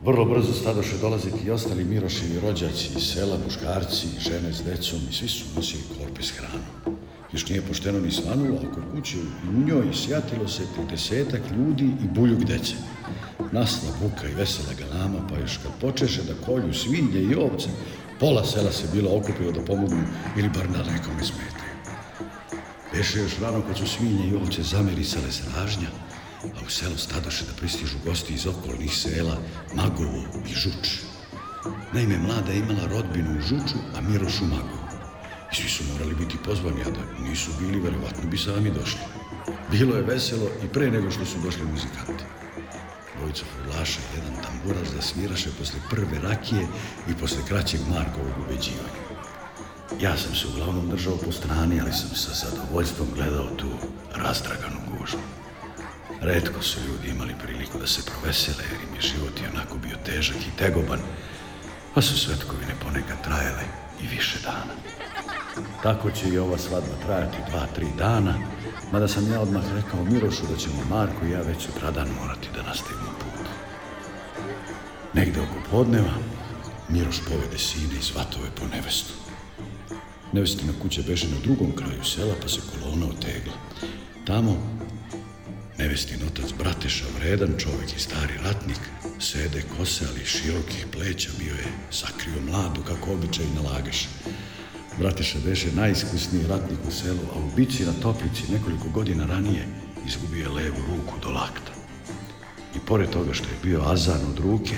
Vrlo 0.00 0.24
brzo 0.24 0.52
stadoše 0.52 0.98
dolaziti 0.98 1.46
i 1.46 1.50
ostali 1.50 1.84
Miroševi 1.84 2.40
rođaci 2.40 2.88
iz 2.96 3.02
sela, 3.02 3.38
muškarci, 3.44 4.06
žene 4.18 4.52
s 4.52 4.62
decom 4.64 5.00
i 5.10 5.14
svi 5.14 5.28
su 5.28 5.44
nosili 5.56 5.82
korpe 5.98 6.22
s 6.22 6.30
hranom. 6.30 6.98
Još 7.32 7.48
nije 7.48 7.62
pošteno 7.62 8.00
ni 8.00 8.10
svanulo, 8.10 8.56
oko 8.56 8.80
kuće 8.92 9.16
u 9.48 9.66
njoj 9.66 9.94
sjatilo 9.94 10.48
se 10.48 10.62
tridesetak 10.74 11.42
ljudi 11.56 11.84
i 11.84 12.08
buljug 12.14 12.44
dece. 12.44 12.74
Nasla 13.52 13.88
buka 14.02 14.28
i 14.28 14.34
vesela 14.34 14.72
galama, 14.78 15.26
pa 15.28 15.38
još 15.38 15.56
kad 15.56 15.72
počeše 15.80 16.22
da 16.22 16.46
kolju 16.46 16.74
svinje 16.74 17.20
i 17.20 17.34
ovce, 17.34 17.68
pola 18.20 18.44
sela 18.44 18.72
se 18.72 18.88
bilo 18.92 19.16
okupilo 19.16 19.52
da 19.52 19.64
pomognu 19.64 20.02
ili 20.38 20.48
bar 20.48 20.70
na 20.70 20.78
nekome 20.78 21.24
smetaju. 21.24 21.61
Beše 22.92 23.18
još 23.18 23.38
rano 23.40 23.62
kad 23.66 23.78
su 23.78 23.86
svinje 23.86 24.28
i 24.28 24.34
ovce 24.34 24.62
zamerisale 24.62 25.32
s 25.32 25.40
ražnja, 25.56 25.88
a 26.44 26.66
u 26.66 26.70
selo 26.70 26.96
stadoše 26.96 27.44
da 27.44 27.52
pristižu 27.52 27.98
gosti 28.04 28.34
iz 28.34 28.46
okolnih 28.46 28.96
sela, 28.96 29.36
Magovo 29.74 30.22
i 30.50 30.54
Žuč. 30.54 30.88
Naime, 31.92 32.18
mlada 32.18 32.52
je 32.52 32.58
imala 32.58 32.86
rodbinu 32.90 33.38
u 33.38 33.40
Žuču, 33.40 33.78
a 33.96 34.00
Miroš 34.00 34.40
u 34.40 34.44
Magovu. 34.44 34.86
I 35.52 35.56
svi 35.56 35.68
su 35.68 35.84
morali 35.92 36.14
biti 36.14 36.36
pozvani, 36.44 36.82
a 36.82 36.90
da 36.90 37.28
nisu 37.28 37.50
bili, 37.60 37.80
verovatno 37.80 38.30
bi 38.30 38.38
sami 38.38 38.70
došli. 38.70 39.00
Bilo 39.70 39.96
je 39.96 40.02
veselo 40.02 40.50
i 40.64 40.68
pre 40.68 40.90
nego 40.90 41.10
što 41.10 41.24
su 41.26 41.38
došli 41.44 41.64
muzikanti. 41.64 42.24
Dvojica 43.18 43.44
furlaša 43.52 44.00
i 44.00 44.16
jedan 44.16 44.44
tamburaš 44.44 44.88
da 44.88 45.02
sviraše 45.02 45.50
posle 45.58 45.80
prve 45.90 46.18
rakije 46.22 46.66
i 47.08 47.14
posle 47.14 47.38
kraćeg 47.48 47.80
Markovog 47.90 48.34
ubeđivanja. 48.46 49.11
Ja 50.00 50.16
sam 50.16 50.34
se 50.34 50.46
uglavnom 50.48 50.90
držao 50.90 51.16
po 51.16 51.32
strani, 51.32 51.80
ali 51.80 51.92
sam 51.92 52.10
sa 52.14 52.46
zadovoljstvom 52.46 53.08
gledao 53.14 53.46
tu 53.56 53.68
rastraganu 54.14 54.80
gužu. 54.90 55.16
Redko 56.20 56.62
su 56.62 56.80
ljudi 56.80 57.08
imali 57.08 57.34
priliku 57.42 57.78
da 57.78 57.86
se 57.86 58.02
provesele, 58.10 58.64
jer 58.70 58.80
im 58.88 58.94
je 58.94 59.00
život 59.00 59.40
i 59.40 59.56
onako 59.56 59.78
bio 59.78 59.96
težak 60.04 60.36
i 60.36 60.56
tegoban, 60.58 61.00
pa 61.94 62.02
su 62.02 62.18
svetkovine 62.18 62.74
ponekad 62.84 63.24
trajale 63.24 63.64
i 64.02 64.06
više 64.06 64.38
dana. 64.44 64.74
Tako 65.82 66.10
će 66.10 66.28
i 66.28 66.38
ova 66.38 66.58
svadba 66.58 66.94
trajati 67.06 67.36
dva, 67.50 67.66
tri 67.74 67.86
dana, 67.98 68.34
mada 68.92 69.08
sam 69.08 69.32
ja 69.32 69.40
odmah 69.40 69.62
rekao 69.74 70.04
Mirošu 70.04 70.42
da 70.50 70.56
ćemo 70.56 70.84
Marko 70.90 71.26
i 71.26 71.30
ja 71.30 71.40
već 71.40 71.62
sutradan 71.62 72.08
morati 72.20 72.48
da 72.54 72.62
nastavimo 72.62 73.10
put. 73.18 73.46
Negde 75.14 75.40
oko 75.40 75.70
podneva, 75.70 76.12
Miroš 76.88 77.20
povede 77.28 77.58
sine 77.58 77.94
i 77.98 78.02
svatove 78.02 78.48
po 78.60 78.66
nevestu. 78.76 79.21
Nevestina 80.32 80.72
kuća 80.82 81.02
beže 81.06 81.28
na 81.28 81.40
drugom 81.44 81.72
kraju 81.76 82.04
sela, 82.04 82.34
pa 82.42 82.48
se 82.48 82.60
kolona 82.70 83.06
otegla. 83.06 83.52
Tamo 84.24 84.56
Nevestin 85.78 86.20
otac 86.26 86.52
Brateša, 86.58 87.04
vredan 87.18 87.54
čovek 87.58 87.96
i 87.96 88.00
stari 88.00 88.34
ratnik, 88.44 88.78
sede 89.18 89.62
kose, 89.76 90.04
ali 90.10 90.24
širokih 90.24 90.86
pleća 90.92 91.30
bio 91.38 91.54
je, 91.54 91.66
sakrio 91.90 92.40
mladu 92.50 92.82
kako 92.82 93.12
običaj 93.12 93.46
nalagaš. 93.54 94.08
Brateša 94.98 95.38
beše 95.44 95.72
najiskusniji 95.72 96.46
ratnik 96.48 96.78
u 96.88 96.92
selu, 96.92 97.24
a 97.34 97.38
u 97.38 97.56
bici 97.56 97.84
na 97.84 97.92
Toplici 97.92 98.52
nekoliko 98.52 98.88
godina 98.88 99.26
ranije 99.26 99.66
izgubio 100.06 100.42
je 100.42 100.48
levu 100.48 100.82
ruku 100.90 101.14
do 101.22 101.30
lakta. 101.30 101.72
I 102.76 102.78
pored 102.86 103.10
toga 103.10 103.34
što 103.34 103.44
je 103.44 103.62
bio 103.62 103.82
azan 103.84 104.20
od 104.30 104.38
ruke, 104.38 104.74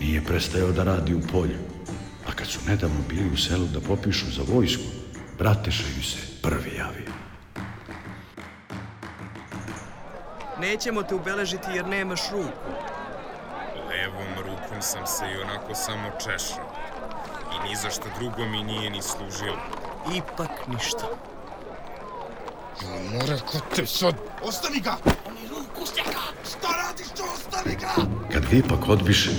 nije 0.00 0.24
prestajao 0.24 0.72
da 0.72 0.84
radi 0.84 1.14
u 1.14 1.20
polju. 1.32 1.69
Kad 2.40 2.48
su 2.48 2.60
nedavno 2.68 3.00
bili 3.08 3.30
u 3.34 3.36
selu 3.36 3.66
da 3.66 3.80
popišu 3.80 4.26
za 4.30 4.42
vojsku, 4.54 4.82
Brateša 5.38 5.84
ju 5.96 6.02
se 6.02 6.18
prvi 6.42 6.70
javio. 6.78 7.12
Nećemo 10.60 11.02
te 11.02 11.14
ubeležiti 11.14 11.66
jer 11.74 11.86
nemaš 11.86 12.20
ruku. 12.32 12.70
Levom 13.88 14.34
rukom 14.38 14.82
sam 14.82 15.06
se 15.06 15.24
i 15.32 15.42
onako 15.42 15.74
samo 15.74 16.10
češao. 16.24 16.72
I 17.54 17.68
ni 17.68 17.76
za 17.76 17.90
što 17.90 18.04
drugo 18.18 18.46
mi 18.46 18.62
nije 18.62 18.90
ni 18.90 19.02
služilo. 19.02 19.58
Ipak 20.14 20.50
ništa. 20.68 21.06
Mora 23.12 23.38
kod 23.52 23.62
te 23.76 23.86
sad... 23.86 24.14
Ostavi 24.42 24.80
ga! 24.80 24.96
On 25.28 25.36
je 25.42 25.48
ruku 25.48 25.84
ga! 25.96 26.20
Šta 26.50 26.68
radiš, 26.86 27.06
čo 27.16 27.22
ostavi 27.34 27.76
ga? 27.80 27.88
Kad 28.32 28.46
ga 28.46 28.56
ipak 28.56 28.88
odbiše, 28.88 29.30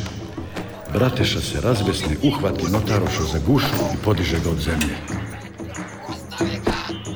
Brateša 0.93 1.41
se 1.41 1.61
razbesne, 1.61 2.15
uhvati 2.23 2.71
notaroša 2.71 3.23
za 3.31 3.39
gušu 3.47 3.75
i 3.93 3.97
podiže 4.03 4.39
ga 4.39 4.49
od 4.49 4.59
zemlje. 4.59 4.95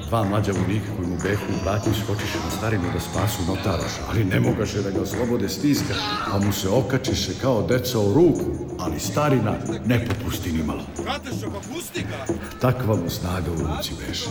Dva 0.07 0.23
mlađa 0.23 0.51
vojnika 0.51 0.85
koji 0.95 1.07
mu 1.07 1.17
behu 1.23 1.43
u 1.49 1.63
blatnju 1.63 1.93
skočiše 1.93 2.37
na 2.45 2.51
starinu 2.57 2.83
da 2.93 2.99
spasu 2.99 3.43
notaroša, 3.47 4.01
ali 4.09 4.23
ne 4.23 4.39
mogaše 4.39 4.81
da 4.81 4.91
ga 4.91 5.01
oslobode 5.01 5.49
stiska, 5.49 5.93
pa 6.31 6.39
mu 6.39 6.53
se 6.53 6.69
okačiše 6.69 7.31
kao 7.41 7.67
deca 7.67 7.99
u 7.99 8.13
ruku, 8.13 8.45
ali 8.79 8.99
starina 8.99 9.53
ne 9.85 10.07
popusti 10.07 10.51
ni 10.51 10.63
malo. 10.63 10.83
Brateša, 11.03 11.47
pa 11.53 11.59
pusti 11.73 12.01
ga! 12.01 12.33
Takva 12.61 12.95
mu 12.95 13.09
snaga 13.09 13.51
u 13.51 13.57
ruci 13.57 13.91
beše. 14.07 14.29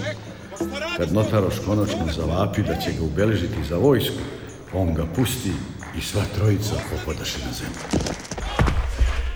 Kad 0.96 1.12
notaroš 1.12 1.54
konačno 1.66 2.12
zavapi 2.16 2.62
da 2.62 2.76
će 2.76 2.92
ga 2.92 3.04
ubeležiti 3.04 3.64
za 3.68 3.76
vojsku, 3.76 4.22
on 4.74 4.94
ga 4.94 5.06
pusti 5.16 5.52
i 5.98 6.00
sva 6.00 6.22
trojica 6.36 6.74
popadaše 6.90 7.38
na 7.46 7.52
zemlju. 7.52 8.33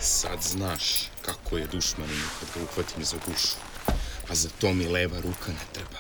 Sad 0.00 0.42
znaš 0.42 0.82
kako 1.22 1.58
je 1.58 1.66
dušmaninu 1.66 2.24
kad 2.40 2.48
ga 2.54 2.70
uhvatim 2.70 3.04
za 3.04 3.16
gušu. 3.26 3.56
A 4.30 4.34
za 4.34 4.48
to 4.60 4.74
mi 4.74 4.86
leva 4.88 5.20
ruka 5.20 5.48
ne 5.48 5.72
treba. 5.72 5.98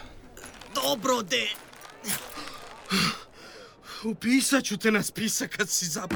Dobro, 0.74 1.22
de... 1.22 1.48
Upisat 4.04 4.64
ću 4.64 4.76
te 4.76 4.90
na 4.90 5.02
spisak 5.02 5.56
kad 5.56 5.70
si 5.70 5.86
zap... 5.86 6.14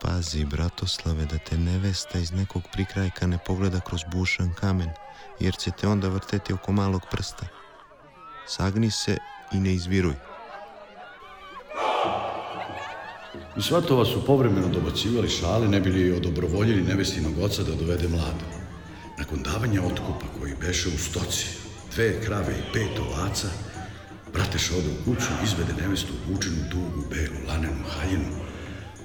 Pazi, 0.00 0.44
bratoslave, 0.44 1.24
da 1.24 1.38
te 1.38 1.58
nevesta 1.58 2.18
iz 2.18 2.32
nekog 2.32 2.62
prikrajka 2.72 3.26
ne 3.26 3.38
pogleda 3.46 3.80
kroz 3.80 4.00
bušan 4.12 4.54
kamen, 4.54 4.90
jer 5.40 5.56
će 5.56 5.70
te 5.80 5.88
onda 5.88 6.08
vrteti 6.08 6.52
oko 6.52 6.72
malog 6.72 7.02
prsta. 7.10 7.46
Sagni 8.46 8.90
se 8.90 9.16
i 9.52 9.56
ne 9.56 9.74
izviruj. 9.74 10.33
I 13.56 13.62
svatova 13.62 14.04
su 14.04 14.24
povremeno 14.26 14.68
dobacivali 14.68 15.28
šale, 15.28 15.68
ne 15.68 15.80
bili 15.80 16.12
odobrovoljili 16.12 16.82
nevestinog 16.82 17.38
oca 17.38 17.62
da 17.62 17.74
dovede 17.74 18.08
mladu. 18.08 18.44
Nakon 19.18 19.42
davanja 19.42 19.82
otkupa 19.82 20.26
koji 20.38 20.54
beše 20.60 20.88
u 20.88 20.98
stoci, 20.98 21.46
dve 21.94 22.20
krave 22.20 22.54
i 22.58 22.72
pet 22.72 22.98
ovaca, 22.98 23.48
brateša 24.32 24.76
ode 24.76 24.88
u 24.88 25.04
kuću, 25.04 25.28
izvede 25.44 25.82
nevestu 25.82 26.12
učenu 26.32 26.56
dugu, 26.70 27.08
belu, 27.10 27.46
lanenu 27.48 27.84
haljinu, 27.88 28.30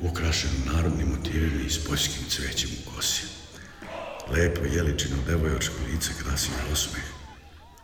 ukrašenu 0.01 0.73
narodnim 0.73 1.07
motivima 1.07 1.61
i 1.67 1.69
s 1.69 1.87
poljskim 1.87 2.23
cvećem 2.29 2.69
u 2.69 2.95
kosi. 2.95 3.23
Lepo 4.31 4.61
jeličino 4.75 5.15
devojačko 5.27 5.75
lice 5.91 6.11
krasi 6.23 6.49
osmeh, 6.73 7.03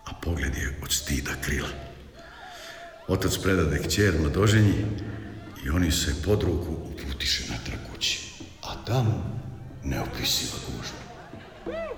a 0.05 0.13
pogled 0.21 0.55
je 0.55 0.79
od 0.83 0.91
stida 0.91 1.31
krila. 1.41 1.69
Otac 3.07 3.37
predade 3.37 3.79
kćer 3.87 4.19
mladoženji 4.19 4.85
i 5.65 5.69
oni 5.69 5.91
se 5.91 6.15
pod 6.25 6.43
ruku 6.43 6.71
uputiše 6.71 7.43
natrag 7.51 7.79
kući. 7.91 8.19
A 8.61 8.85
tamo 8.85 9.23
neopisiva 9.83 10.57
gužva. 10.67 11.05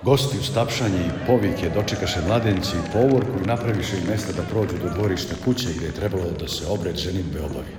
Gosti 0.03 0.38
uz 0.38 0.53
tapšanje 0.53 0.99
i 0.99 1.27
povike 1.27 1.69
dočekaše 1.69 2.21
mladenci 2.27 2.71
i 2.75 2.91
povorku 2.93 3.39
i 3.43 3.47
napraviše 3.47 3.97
im 3.97 4.08
mesta 4.10 4.32
da 4.34 4.43
prođu 4.43 4.77
do 4.84 4.89
dvorišta 4.89 5.36
kuće 5.45 5.73
gde 5.77 5.86
je 5.86 5.91
trebalo 5.91 6.32
da 6.39 6.47
se 6.47 6.67
obred 6.67 6.97
ženitbe 6.97 7.41
obavi. 7.41 7.75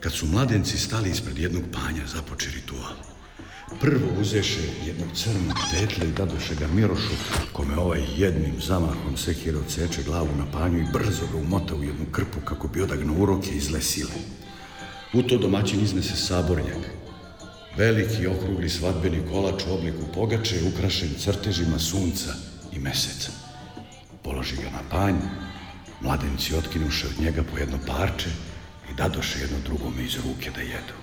Kad 0.00 0.12
su 0.12 0.26
mladenci 0.26 0.78
stali 0.78 1.10
ispred 1.10 1.38
jednog 1.38 1.62
panja, 1.72 2.06
započe 2.06 2.50
ritual. 2.50 2.96
Prvo 3.80 4.20
uzeše 4.20 4.60
jednog 4.86 5.08
crnog 5.14 5.56
petlja 5.72 6.04
i 6.04 6.12
dadoše 6.12 6.54
ga 6.54 6.66
Mirošu, 6.66 7.14
kome 7.52 7.76
ovaj 7.76 8.02
jednim 8.16 8.60
zamahom 8.60 9.16
sekira 9.16 9.58
odseče 9.58 10.02
glavu 10.02 10.28
na 10.38 10.46
panju 10.52 10.78
i 10.78 10.92
brzo 10.92 11.26
ga 11.32 11.38
umota 11.38 11.74
u 11.74 11.82
jednu 11.82 12.06
krpu 12.12 12.40
kako 12.44 12.68
bi 12.68 12.82
odagno 12.82 13.14
uroke 13.18 13.50
iz 13.50 13.64
zle 13.64 13.80
sile. 13.80 14.12
U 15.16 15.22
to 15.22 15.38
domaćin 15.38 15.80
iznese 15.80 16.16
sabornjak. 16.16 16.90
Veliki 17.76 18.26
okrugli 18.26 18.68
svadbeni 18.68 19.22
kolač 19.30 19.62
u 19.66 19.74
obliku 19.74 20.04
pogače 20.14 20.56
ukrašen 20.68 21.08
crtežima 21.18 21.78
sunca 21.78 22.34
i 22.72 22.78
meseca. 22.78 23.30
Položi 24.22 24.56
ga 24.56 24.70
na 24.70 24.82
panj, 24.90 25.16
mladenci 26.00 26.54
otkinuše 26.54 27.06
od 27.06 27.24
njega 27.24 27.42
po 27.42 27.58
jedno 27.58 27.78
parče 27.86 28.30
i 28.90 28.94
dadoše 28.94 29.40
jedno 29.40 29.56
drugome 29.64 30.04
iz 30.04 30.14
ruke 30.14 30.50
da 30.50 30.60
jedu. 30.60 30.96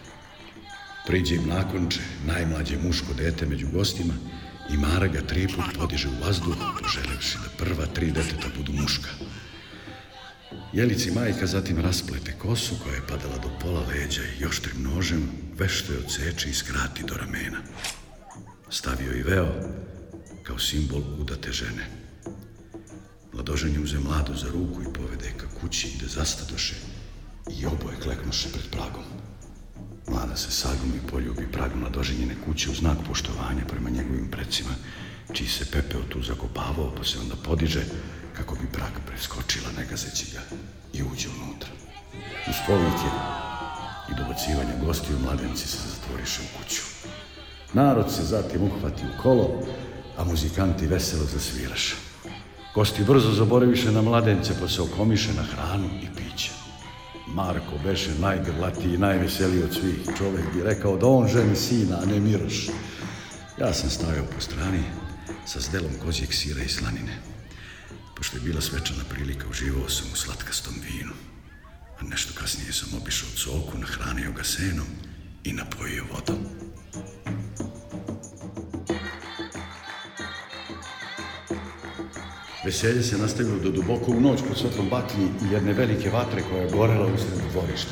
Priđe 1.08 1.36
im 1.36 1.48
nakonče, 1.48 2.00
najmlađe 2.26 2.78
muško 2.78 3.14
dete 3.14 3.46
među 3.46 3.68
gostima 3.74 4.14
i 4.70 4.78
Mara 4.78 5.08
ga 5.08 5.22
tri 5.22 5.48
put 5.48 5.78
podiže 5.80 6.08
u 6.08 6.26
vazduh, 6.26 6.56
poželevši 6.82 7.38
da 7.44 7.66
prva 7.66 7.86
tri 7.86 8.12
deteta 8.12 8.48
budu 8.58 8.74
muška. 8.74 9.10
Jelici 10.74 11.12
majka 11.12 11.48
zatim 11.48 11.80
rasplete 11.80 12.34
kosu 12.38 12.76
koja 12.84 12.96
je 12.96 13.08
padala 13.08 13.38
do 13.38 13.50
pola 13.62 13.82
leđa 13.88 14.22
i 14.40 14.46
oštrim 14.46 14.84
nožem 14.84 15.32
vešto 15.58 15.94
je 15.94 16.00
odseče 16.00 16.50
i 16.50 16.54
skrati 16.54 17.04
do 17.04 17.14
ramena. 17.14 17.58
Stavio 18.70 19.14
i 19.14 19.24
veo 19.24 19.48
kao 20.44 20.60
simbol 20.60 21.02
udate 21.20 21.52
žene. 21.52 21.88
Mladoženje 23.34 23.80
uze 23.80 24.00
mladu 24.00 24.36
za 24.36 24.48
ruku 24.48 24.82
i 24.82 24.94
povede 24.94 25.34
ka 25.38 25.48
kući 25.62 25.94
gde 25.98 26.08
zastadoše 26.08 26.76
i 27.60 27.66
oboje 27.66 28.00
kleknoše 28.04 28.50
pred 28.50 28.66
pragom. 28.72 29.04
Mlada 30.08 30.36
se 30.36 30.52
sagom 30.52 30.94
i 30.96 31.08
poljubi 31.12 31.52
prag 31.52 31.72
mladoženjene 31.76 32.36
kuće 32.46 32.72
u 32.72 32.76
znak 32.76 32.98
poštovanja 33.08 33.66
prema 33.68 33.90
njegovim 33.90 34.32
precima, 34.32 34.76
čiji 35.34 35.48
se 35.48 35.66
pepeo 35.72 36.02
tu 36.10 36.22
zakopavao, 36.22 36.96
pa 36.98 37.04
se 37.04 37.20
onda 37.20 37.36
podiže 37.36 37.84
kako 38.38 38.56
bi 38.56 38.68
prag 38.72 38.92
preskočila 39.08 39.70
ne 39.78 39.86
gazeći 39.86 40.26
ga 40.34 40.42
i 40.94 41.04
uđe 41.04 41.30
unutra. 41.30 41.70
Uz 42.50 42.56
povike 42.68 43.10
i 44.12 44.16
dobacivanje 44.18 44.86
gostiju 44.86 45.20
mladenci 45.20 45.68
se 45.68 45.78
zatvoriše 45.90 46.42
u 46.42 46.58
kuću. 46.58 46.82
Narod 47.74 48.12
se 48.12 48.24
zatim 48.24 48.62
uhvati 48.64 49.04
u 49.04 49.22
kolo, 49.22 49.64
a 50.18 50.24
muzikanti 50.24 50.88
veselo 50.88 51.26
zasviraše. 51.26 51.96
Gosti 52.76 53.04
brzo 53.04 53.32
zaboraviše 53.32 53.92
na 53.92 54.02
mladence, 54.02 54.54
pa 54.62 54.68
se 54.68 54.82
okomiše 54.82 55.34
na 55.34 55.44
hranu 55.44 55.90
i 56.02 56.08
piće. 56.16 56.52
Marko 57.28 57.78
beše 57.84 58.12
najgrlatiji 58.20 58.94
i 58.94 58.98
najveseliji 58.98 59.64
od 59.64 59.74
svih. 59.74 60.18
Čovek 60.18 60.54
bi 60.54 60.64
rekao 60.64 60.98
da 60.98 61.08
on 61.08 61.28
ženi 61.28 61.56
sina, 61.56 61.98
a 62.02 62.06
ne 62.06 62.20
Miroš. 62.20 62.70
Ja 63.60 63.74
sam 63.74 63.90
stajao 63.90 64.26
po 64.36 64.42
strani 64.42 64.84
sa 65.46 65.60
zdelom 65.60 65.92
kozijeg 66.06 66.34
sira 66.34 66.64
i 66.64 66.70
slanine. 66.70 67.33
Pošto 68.24 68.38
je 68.38 68.42
bila 68.42 68.62
svečana 68.62 69.04
prilika, 69.10 69.48
uživao 69.52 69.90
sam 69.90 70.08
u 70.14 70.16
slatkastom 70.16 70.74
vinu. 70.88 71.12
A 72.00 72.04
nešto 72.04 72.34
kasnije 72.40 72.74
sam 72.74 72.98
obišao 73.02 73.30
coku, 73.36 73.78
nahranio 73.78 74.32
ga 74.32 74.44
senom 74.44 74.88
i 75.44 75.54
napojio 75.54 76.04
vodom. 76.14 76.46
Veselje 82.66 83.04
se 83.04 83.18
nastavilo 83.18 83.60
do 83.60 83.72
duboko 83.72 84.12
u 84.12 84.22
noć 84.22 84.40
pod 84.48 84.58
svetlom 84.58 84.90
baklji 84.90 85.26
i 85.26 85.54
jedne 85.54 85.74
velike 85.74 86.10
vatre 86.10 86.44
koja 86.50 86.62
je 86.62 86.72
gorela 86.72 87.14
usred 87.14 87.40
dvorišta. 87.52 87.92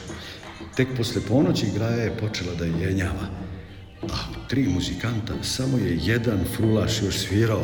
Tek 0.75 0.87
posle 0.97 1.21
ponoći 1.27 1.71
graja 1.75 2.03
je 2.03 2.17
počela 2.17 2.55
da 2.55 2.65
jenjava, 2.65 3.27
tri 4.51 4.69
muzikanta 4.69 5.33
samo 5.41 5.77
je 5.77 5.99
jedan 6.03 6.39
frulaš 6.55 7.01
još 7.01 7.17
svirao, 7.17 7.63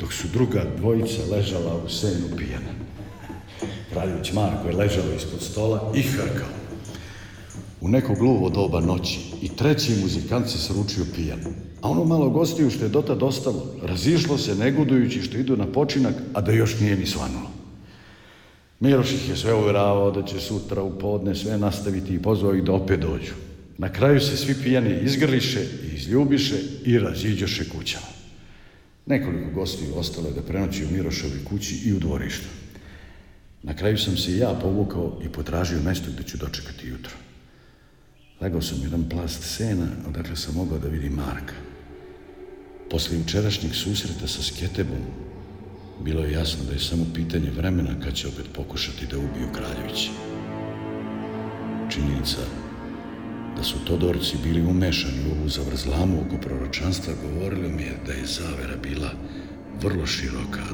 dok 0.00 0.12
su 0.12 0.28
druga 0.32 0.64
dvojica 0.76 1.22
ležala 1.30 1.82
u 1.86 1.88
senu 1.88 2.36
pijana. 2.36 2.72
Kraljević 3.92 4.32
Marko 4.32 4.68
je 4.68 4.76
ležao 4.76 5.04
ispod 5.16 5.42
stola 5.42 5.92
i 5.96 6.02
hrkao. 6.02 6.48
U 7.80 7.88
neko 7.88 8.14
gluvo 8.14 8.50
doba 8.50 8.80
noći 8.80 9.20
i 9.42 9.48
treći 9.48 9.96
muzikant 10.02 10.48
se 10.48 10.58
sručio 10.58 11.04
pijan. 11.14 11.40
A 11.82 11.90
ono 11.90 12.04
malo 12.04 12.30
gostiju 12.30 12.70
što 12.70 12.84
je 12.84 12.88
dotad 12.88 13.22
ostalo, 13.22 13.66
razišlo 13.82 14.38
se 14.38 14.54
negudujući 14.54 15.22
što 15.22 15.38
idu 15.38 15.56
na 15.56 15.66
počinak, 15.66 16.14
a 16.34 16.40
da 16.40 16.52
još 16.52 16.80
nije 16.80 16.96
ni 16.96 17.06
svanulo. 17.06 17.50
Miroš 18.80 19.12
ih 19.12 19.28
je 19.28 19.36
sve 19.36 19.54
uveravao 19.54 20.10
da 20.10 20.22
će 20.22 20.40
sutra 20.40 20.82
u 20.82 20.98
podne 20.98 21.34
sve 21.34 21.58
nastaviti 21.58 22.14
i 22.14 22.22
pozvao 22.22 22.54
ih 22.54 22.64
da 22.64 22.72
opet 22.72 23.00
dođu. 23.00 23.47
Na 23.78 23.92
kraju 23.92 24.20
se 24.20 24.36
svi 24.36 24.54
pijani 24.62 24.98
izgrliše 25.02 25.60
i 25.60 25.96
izljubiše 25.96 26.56
i 26.84 26.98
raziđoše 26.98 27.68
kućama. 27.68 28.06
Nekoliko 29.06 29.50
gostiju 29.50 29.94
ostalo 29.94 30.28
je 30.28 30.34
da 30.34 30.42
prenoći 30.42 30.84
u 30.84 30.90
Mirošovoj 30.90 31.44
kući 31.44 31.74
i 31.84 31.92
u 31.92 31.98
dvorištu. 31.98 32.48
Na 33.62 33.74
kraju 33.74 33.98
sam 33.98 34.16
se 34.16 34.32
i 34.32 34.38
ja 34.38 34.58
povukao 34.62 35.20
i 35.24 35.28
potražio 35.28 35.82
mesto 35.82 36.10
gde 36.14 36.22
ću 36.22 36.36
dočekati 36.36 36.88
jutro. 36.88 37.12
Legao 38.40 38.62
sam 38.62 38.82
jedan 38.82 39.08
plast 39.08 39.42
sena, 39.56 39.86
odakle 40.08 40.36
sam 40.36 40.54
mogao 40.54 40.78
da 40.78 40.88
vidim 40.88 41.12
Marka. 41.12 41.54
Posle 42.90 43.16
jučerašnjeg 43.16 43.74
susreta 43.74 44.26
sa 44.26 44.42
Sketebom, 44.42 45.02
bilo 46.04 46.24
je 46.24 46.32
jasno 46.32 46.64
da 46.64 46.72
je 46.72 46.80
samo 46.80 47.06
pitanje 47.14 47.50
vremena 47.50 48.00
kad 48.04 48.14
će 48.14 48.28
opet 48.28 48.46
pokušati 48.54 49.06
da 49.06 49.18
ubiju 49.18 49.48
Kraljević. 49.52 50.10
Činjenica 51.90 52.67
da 53.58 53.64
su 53.64 53.84
Todorci 53.84 54.36
bili 54.44 54.60
umešani 54.60 55.18
u 55.28 55.38
ovu 55.38 55.48
zavrzlamu 55.48 56.20
oko 56.26 56.36
proročanstva 56.36 57.14
govorilo 57.22 57.68
mi 57.68 57.82
je 57.82 57.96
da 58.06 58.12
je 58.12 58.26
zavera 58.26 58.76
bila 58.82 59.10
vrlo 59.82 60.06
široka, 60.06 60.66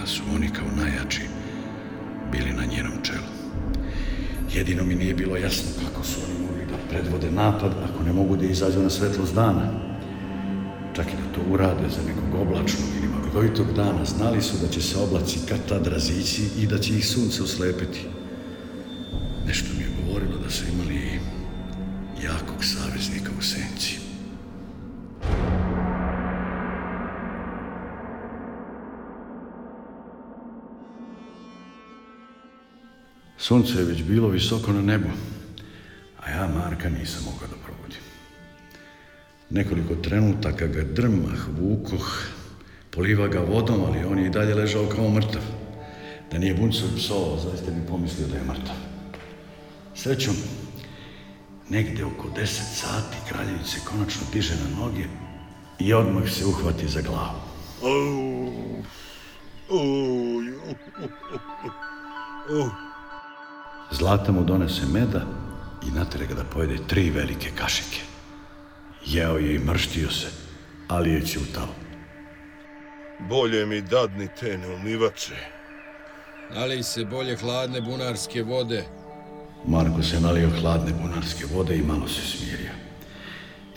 da 0.00 0.06
su 0.06 0.22
oni 0.34 0.48
kao 0.48 0.66
najjači 0.76 1.22
bili 2.32 2.52
na 2.52 2.64
njenom 2.64 2.92
čelu. 3.02 3.30
Jedino 4.54 4.84
mi 4.84 4.94
nije 4.94 5.14
bilo 5.14 5.36
jasno 5.36 5.68
kako 5.84 6.06
su 6.06 6.20
oni 6.24 6.46
mogli 6.46 6.66
da 6.66 6.88
predvode 6.90 7.30
napad 7.30 7.72
ako 7.84 8.04
ne 8.04 8.12
mogu 8.12 8.36
da 8.36 8.46
izađu 8.46 8.80
na 8.80 8.90
svetlost 8.90 9.34
dana. 9.34 9.72
Čak 10.96 11.06
i 11.06 11.16
da 11.16 11.34
to 11.34 11.50
urade 11.50 11.88
za 11.88 12.02
nekog 12.08 12.40
oblačnog 12.40 12.88
ili 12.98 13.08
maglovitog 13.08 13.72
dana, 13.72 14.04
znali 14.04 14.42
su 14.42 14.56
da 14.62 14.68
će 14.68 14.80
se 14.82 14.98
oblaci 14.98 15.38
kad 15.48 15.68
tad 15.68 15.86
razići 15.86 16.42
i 16.58 16.66
da 16.66 16.78
će 16.78 16.94
ih 16.94 17.06
sunce 17.06 17.42
oslepiti. 17.42 18.00
Nešto 19.46 19.68
mi 19.76 19.82
je 19.82 19.90
govorilo 20.04 20.38
da 20.44 20.50
su 20.50 20.64
imali 20.72 21.17
jakog 22.58 22.64
saveznika 22.64 23.30
u 23.38 23.42
senci. 23.42 23.98
Sunce 33.38 33.78
je 33.78 33.84
već 33.84 34.02
bilo 34.02 34.28
visoko 34.28 34.72
na 34.72 34.82
nebu, 34.82 35.08
a 36.20 36.30
ja 36.30 36.48
Marka 36.48 36.88
nisam 36.88 37.24
mogao 37.24 37.48
da 37.48 37.64
probudim. 37.64 38.00
Nekoliko 39.50 39.94
trenutaka 39.94 40.66
ga 40.66 40.82
drmah, 40.82 41.48
vukoh, 41.60 42.28
poliva 42.90 43.28
ga 43.28 43.40
vodom, 43.40 43.84
ali 43.84 44.04
on 44.04 44.18
je 44.18 44.26
i 44.26 44.30
dalje 44.30 44.54
ležao 44.54 44.86
kao 44.86 45.10
mrtav. 45.10 45.42
Da 46.32 46.38
nije 46.38 46.54
buncov 46.54 46.88
psovao, 46.96 47.38
zaista 47.38 47.70
bi 47.70 47.86
pomislio 47.88 48.28
da 48.28 48.36
je 48.36 48.44
mrtav. 48.44 48.76
Srećom, 49.94 50.34
negde 51.70 52.04
oko 52.04 52.28
10 52.28 52.46
sati 52.46 53.16
kraljević 53.28 53.66
se 53.66 53.80
konačno 53.84 54.22
diže 54.32 54.54
na 54.54 54.80
noge 54.80 55.04
i 55.78 55.94
odmah 55.94 56.30
se 56.30 56.44
uhvati 56.46 56.88
za 56.88 57.00
glavu. 57.00 57.40
Zlata 63.90 64.32
mu 64.32 64.44
donese 64.44 64.86
meda 64.86 65.22
i 65.88 65.90
natere 65.90 66.26
ga 66.26 66.34
da 66.34 66.44
pojede 66.44 66.76
tri 66.86 67.10
velike 67.10 67.50
kašike. 67.58 68.00
Jeo 69.06 69.38
je 69.38 69.54
i 69.54 69.58
mrštio 69.58 70.10
se, 70.10 70.26
ali 70.88 71.12
je 71.12 71.26
ćutao. 71.26 71.68
Bolje 73.28 73.66
mi 73.66 73.80
dadni 73.80 74.28
te 74.40 74.58
neumivače. 74.58 75.36
Nalij 76.54 76.82
se 76.82 77.04
bolje 77.04 77.36
hladne 77.36 77.80
bunarske 77.80 78.42
vode. 78.42 78.84
Marko 79.66 80.02
se 80.02 80.20
nalio 80.20 80.50
hladne 80.60 80.92
bunarske 80.92 81.46
vode 81.54 81.76
i 81.76 81.82
malo 81.82 82.08
se 82.08 82.20
smirio. 82.26 82.72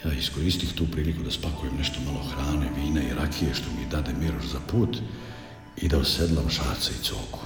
Ja 0.06 0.14
iskoristih 0.14 0.74
tu 0.74 0.88
priliku 0.92 1.24
da 1.24 1.32
spakujem 1.32 1.78
nešto 1.78 2.00
malo 2.06 2.24
hrane, 2.24 2.70
vina 2.76 3.02
i 3.02 3.14
rakije 3.14 3.54
što 3.54 3.70
mi 3.72 3.90
dade 3.92 4.14
Miroš 4.14 4.46
za 4.46 4.60
put 4.72 4.98
i 5.78 5.88
da 5.88 5.98
osedlam 5.98 6.50
šaca 6.50 6.92
i 6.92 7.04
coku. 7.04 7.40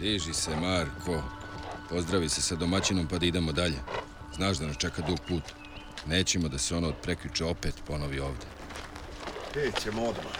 Diži 0.00 0.34
se, 0.34 0.56
Marko. 0.56 1.22
Pozdravi 1.90 2.28
se 2.28 2.42
sa 2.42 2.56
domaćinom 2.56 3.06
pa 3.06 3.18
da 3.18 3.26
idemo 3.26 3.52
dalje. 3.52 3.78
Znaš 4.36 4.58
da 4.58 4.66
nas 4.66 4.76
čeka 4.76 5.02
dug 5.02 5.18
put. 5.28 5.42
Nećemo 6.06 6.48
da 6.48 6.58
se 6.58 6.76
ono 6.76 6.88
od 6.88 6.94
prekjuče 7.02 7.44
opet 7.44 7.74
ponovi 7.86 8.20
ovde. 8.20 8.46
Krećemo 9.52 10.02
odmah. 10.02 10.34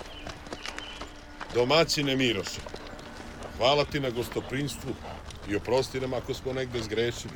Domaćine 1.55 2.17
Miroše, 2.17 2.61
hvala 3.59 3.85
ti 3.85 4.01
na 4.01 4.11
gostoprinstvu 4.11 4.95
i 5.49 5.57
oprosti 5.57 6.01
nam 6.01 6.15
ako 6.15 6.35
smo 6.35 6.53
negde 6.53 6.83
zgrešili. 6.83 7.35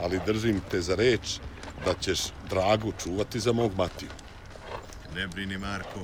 Ali 0.00 0.20
držim 0.26 0.60
te 0.70 0.80
za 0.80 0.94
reč 0.94 1.38
da 1.84 1.94
ćeš 1.94 2.20
Dragu 2.50 2.92
čuvati 3.02 3.40
za 3.40 3.52
mog 3.52 3.72
Matiju. 3.76 4.08
Ne 5.14 5.26
brini, 5.26 5.58
Marko. 5.58 6.00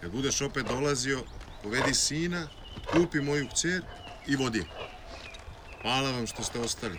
Kad 0.00 0.10
budeš 0.10 0.42
opet 0.42 0.66
dolazio, 0.66 1.22
povedi 1.62 1.94
sina, 1.94 2.48
kupi 2.92 3.20
moju 3.20 3.48
kćer 3.48 3.82
i 4.26 4.36
vodi. 4.36 4.64
Hvala 5.82 6.10
vam 6.10 6.26
što 6.26 6.42
ste 6.42 6.60
ostali. 6.60 6.98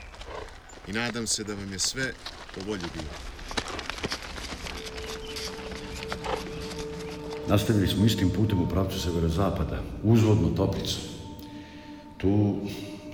I 0.87 0.91
nadam 0.91 1.27
se 1.27 1.43
da 1.43 1.53
vam 1.53 1.73
je 1.73 1.79
sve 1.79 2.13
po 2.55 2.61
volji 2.67 2.85
bilo. 2.93 3.09
Nastavili 7.47 7.87
smo 7.87 8.05
istim 8.05 8.29
putem 8.29 8.61
u 8.61 8.69
pravcu 8.69 9.01
severozapada, 9.01 9.81
uzvodno 10.03 10.49
Toplicu. 10.49 11.16
Tu 12.17 12.55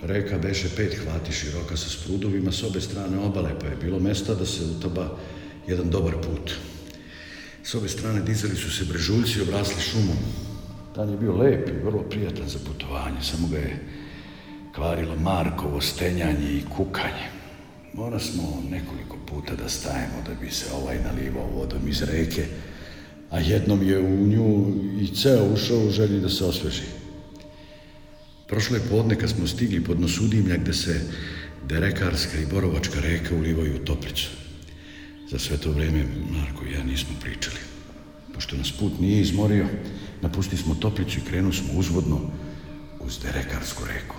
reka 0.03 0.37
beše 0.37 0.69
pet 0.75 0.95
hvati 0.95 1.31
široka 1.31 1.77
sa 1.77 1.89
sprudovima 1.89 2.51
s 2.51 2.63
obe 2.63 2.81
strane 2.81 3.19
obale, 3.19 3.59
pa 3.59 3.67
je 3.67 3.75
bilo 3.75 3.99
mesta 3.99 4.35
da 4.35 4.45
se 4.45 4.63
utaba 4.77 5.17
jedan 5.67 5.89
dobar 5.89 6.13
put. 6.13 6.51
S 7.63 7.75
obe 7.75 7.89
strane 7.89 8.21
dizali 8.21 8.55
su 8.55 8.71
se 8.71 8.85
brežuljci 8.85 9.39
i 9.39 9.41
obrasli 9.41 9.81
šumom. 9.81 10.17
Dan 10.95 11.09
je 11.09 11.17
bio 11.17 11.35
lep 11.35 11.69
i 11.69 11.85
vrlo 11.85 12.03
prijatan 12.03 12.49
za 12.49 12.59
putovanje, 12.67 13.21
samo 13.21 13.47
ga 13.47 13.57
je 13.57 13.79
kvarilo 14.75 15.15
Markovo 15.15 15.81
stenjanje 15.81 16.51
i 16.51 16.63
kukanje. 16.75 17.27
Mora 17.93 18.19
smo 18.19 18.63
nekoliko 18.69 19.17
puta 19.25 19.55
da 19.55 19.69
stajemo 19.69 20.23
da 20.27 20.33
bi 20.41 20.51
se 20.51 20.65
ovaj 20.73 20.97
nalivao 21.03 21.47
vodom 21.55 21.87
iz 21.87 22.01
reke, 22.01 22.45
a 23.29 23.39
jednom 23.39 23.87
je 23.87 23.99
u 23.99 24.27
nju 24.27 24.73
i 25.01 25.15
ceo 25.15 25.53
ušao 25.53 25.77
u 25.77 25.91
želji 25.91 26.19
da 26.19 26.29
se 26.29 26.45
osveži. 26.45 27.02
Prošle 28.47 28.79
podne 28.89 29.15
kad 29.15 29.29
smo 29.29 29.47
stigli 29.47 29.83
pod 29.83 29.99
Nosudimlja 29.99 30.57
gde 30.57 30.73
se 30.73 31.01
Derekarska 31.67 32.37
i 32.39 32.45
Borovačka 32.45 32.99
reka 32.99 33.35
ulivaju 33.35 33.75
u 33.75 33.85
Toplicu. 33.85 34.29
Za 35.31 35.39
sve 35.39 35.57
to 35.57 35.71
vreme 35.71 36.05
Marko 36.31 36.65
i 36.65 36.73
ja 36.73 36.83
nismo 36.83 37.15
pričali. 37.21 37.57
Pošto 38.33 38.57
nas 38.57 38.71
put 38.71 38.99
nije 38.99 39.21
izmorio, 39.21 39.67
napustili 40.21 40.61
smo 40.61 40.75
Toplicu 40.75 41.19
i 41.19 41.29
krenuli 41.29 41.53
smo 41.53 41.73
uzvodno 41.73 42.21
uz 42.99 43.19
Derekarsku 43.19 43.83
reku. 43.85 44.15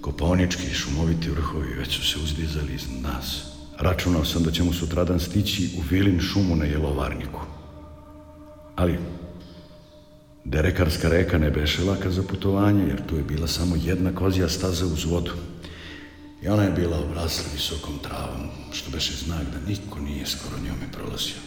Koponički 0.00 0.62
i 0.70 0.74
šumoviti 0.74 1.30
vrhovi 1.30 1.74
već 1.74 1.96
su 1.96 2.06
se 2.06 2.18
uzdizali 2.18 2.74
iznad 2.74 3.02
nas. 3.02 3.42
Računao 3.78 4.24
sam 4.24 4.42
da 4.42 4.50
ćemo 4.50 4.72
sutradan 4.72 5.20
stići 5.20 5.70
u 5.78 5.80
Vilin 5.90 6.20
šumu 6.20 6.56
na 6.56 6.64
Jelovarniku. 6.64 7.40
Ali, 8.76 8.98
Derekarska 10.44 11.08
reka 11.08 11.38
ne 11.38 11.50
beše 11.50 11.84
laka 11.84 12.10
za 12.10 12.22
putovanje, 12.22 12.84
jer 12.88 13.06
tu 13.06 13.16
je 13.16 13.22
bila 13.22 13.46
samo 13.46 13.76
jedna 13.76 14.14
kozija 14.14 14.48
staza 14.48 14.86
uz 14.86 15.04
vodu. 15.04 15.32
I 16.42 16.48
ona 16.48 16.62
je 16.62 16.70
bila 16.70 16.98
obrasla 16.98 17.44
visokom 17.52 17.98
travom, 18.02 18.48
što 18.72 18.90
beše 18.90 19.12
znak 19.24 19.42
da 19.52 19.68
niko 19.68 20.00
nije 20.00 20.26
skoro 20.26 20.56
njome 20.56 20.92
prolazio. 20.92 21.40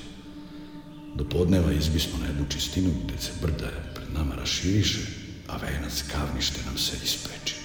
Do 1.16 1.24
podneva 1.24 1.72
izbismo 1.72 2.20
na 2.20 2.28
jednu 2.28 2.46
čistinu 2.50 2.90
gde 3.04 3.18
se 3.18 3.32
brda 3.42 3.70
pred 3.96 4.14
nama 4.14 4.36
raširiše, 4.36 5.00
a 5.48 5.58
venac 5.58 6.04
kavnište 6.12 6.60
nam 6.66 6.78
se 6.78 6.98
ispreči. 7.04 7.56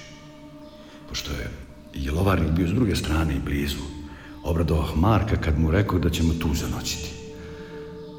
Pošto 1.08 1.30
je 1.30 1.50
jelovarnik 1.94 2.50
bio 2.50 2.68
s 2.68 2.72
druge 2.72 2.96
strane 2.96 3.36
i 3.36 3.44
blizu, 3.44 3.82
obradovah 4.44 4.96
Marka 4.96 5.36
kad 5.36 5.58
mu 5.58 5.70
rekao 5.70 5.98
da 5.98 6.10
ćemo 6.10 6.34
tu 6.34 6.54
zanoćiti. 6.54 7.15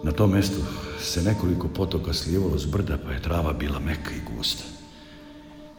Na 0.07 0.13
tom 0.13 0.31
mestu 0.31 0.63
se 1.03 1.21
nekoliko 1.21 1.67
potoka 1.67 2.13
slijevalo 2.13 2.57
s 2.57 2.65
brda, 2.65 2.97
pa 2.97 3.11
je 3.11 3.21
trava 3.21 3.53
bila 3.53 3.79
meka 3.79 4.11
i 4.11 4.35
gusta. 4.35 4.63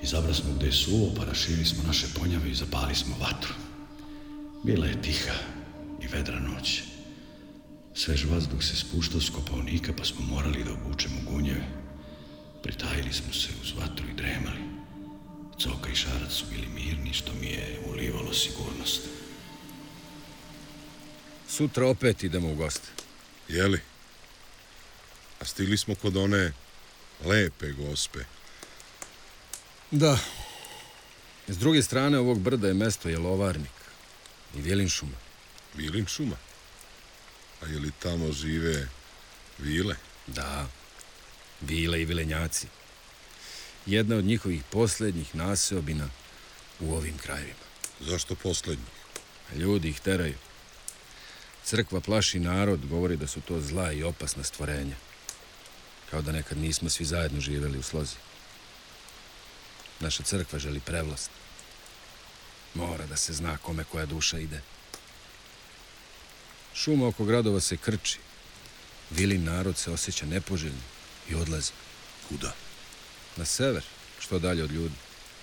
Izabra 0.03 0.35
smo 0.35 0.53
gde 0.55 0.67
je 0.67 0.73
suvo, 0.73 1.15
pa 1.17 1.25
rašili 1.25 1.65
smo 1.65 1.83
naše 1.87 2.07
ponjave 2.19 2.51
i 2.51 2.55
zapali 2.55 2.95
smo 2.95 3.17
vatru. 3.21 3.55
Bila 4.65 4.87
je 4.87 5.03
tiha 5.03 5.35
i 6.03 6.07
vedra 6.07 6.41
noć. 6.41 6.83
Svež 7.95 8.25
vazduh 8.25 8.63
se 8.65 8.77
spuštao 8.77 9.21
s 9.21 9.31
kopalnika, 9.31 9.93
pa 9.97 10.05
smo 10.05 10.27
morali 10.27 10.65
da 10.65 10.73
obučemo 10.73 11.21
gunjeve. 11.31 11.65
Pritajili 12.63 13.13
smo 13.13 13.33
se 13.33 13.49
uz 13.63 13.73
vatru 13.81 14.07
i 14.09 14.17
dremali. 14.17 14.61
Coka 15.59 15.91
i 15.91 15.97
šarac 15.97 16.33
su 16.33 16.45
bili 16.51 16.69
mirni, 16.75 17.13
što 17.13 17.33
mi 17.41 17.47
je 17.47 17.81
ulivalo 17.93 18.33
sigurnost. 18.33 19.09
Sutra 21.49 21.87
opet 21.87 22.25
idemo 22.25 22.53
u 22.53 22.55
goste. 22.55 22.89
Jeli? 23.49 23.81
A 25.41 25.45
stigli 25.45 25.77
smo 25.77 25.95
kod 25.95 26.17
one 26.17 26.53
lepe 27.25 27.73
gospe. 27.73 28.25
Da. 29.91 30.19
S 31.49 31.59
druge 31.59 31.83
strane 31.83 32.19
ovog 32.19 32.41
brda 32.41 32.69
je 32.69 32.75
mesto 32.75 33.09
Jelovarnik 33.09 33.79
i 34.55 34.61
Vjelin 34.61 34.89
šuma. 34.89 35.17
Vilin 35.75 36.07
šuma. 36.07 36.37
A 37.63 37.67
je 37.67 37.79
li 37.79 37.93
tamo 38.03 38.33
žive 38.33 38.89
vile? 39.59 39.97
Da, 40.27 40.69
vile 41.61 42.03
i 42.03 42.05
vilenjaci. 42.05 42.67
Jedna 43.87 44.17
od 44.17 44.25
njihovih 44.25 44.63
posljednjih 44.71 45.35
naseobina 45.35 46.09
u 46.81 46.95
ovim 46.95 47.19
krajevima. 47.19 47.69
Zašto 48.01 48.35
poslednji? 48.35 48.85
Ljudi 49.57 49.89
ih 49.89 50.01
teraju. 50.01 50.35
Crkva 51.65 52.01
plaši 52.01 52.41
narod, 52.41 52.87
govori 52.87 53.17
da 53.17 53.27
su 53.27 53.41
to 53.41 53.61
zla 53.61 53.93
i 53.93 54.03
opasna 54.03 54.43
stvorenja. 54.43 54.97
Kao 56.11 56.23
da 56.23 56.33
nekad 56.33 56.59
nismo 56.59 56.89
svi 56.89 57.05
zajedno 57.05 57.41
živeli 57.41 57.79
u 57.79 57.83
slozi. 57.83 58.17
Naša 60.01 60.23
crkva 60.23 60.59
želi 60.59 60.81
prevlast. 60.81 61.31
Mora 62.75 63.07
da 63.07 63.17
se 63.17 63.33
zna 63.33 63.57
kome 63.57 63.85
koja 63.85 64.07
duša 64.07 64.39
ide. 64.39 64.61
Šuma 66.75 67.07
oko 67.07 67.25
gradova 67.25 67.61
se 67.61 67.77
krči. 67.77 68.19
Vilin 69.11 69.45
narod 69.45 69.79
se 69.79 69.91
osjeća 69.91 70.27
nepoželjno 70.27 70.83
I 71.29 71.35
odlaze. 71.35 71.73
Kuda? 72.29 72.55
Na 73.37 73.45
sever, 73.45 73.85
što 74.21 74.39
dalje 74.39 74.65
od 74.65 74.71
ljudi. 74.71 74.95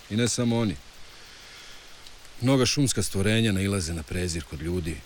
I 0.10 0.16
ne 0.16 0.28
samo 0.28 0.60
oni. 0.60 0.78
Mnoga 2.42 2.66
šumska 2.66 3.04
stvorenja 3.04 3.52
nailaze 3.52 3.94
na 3.94 4.04
prezir 4.04 4.44
kod 4.44 4.62
ljudi 4.62 5.02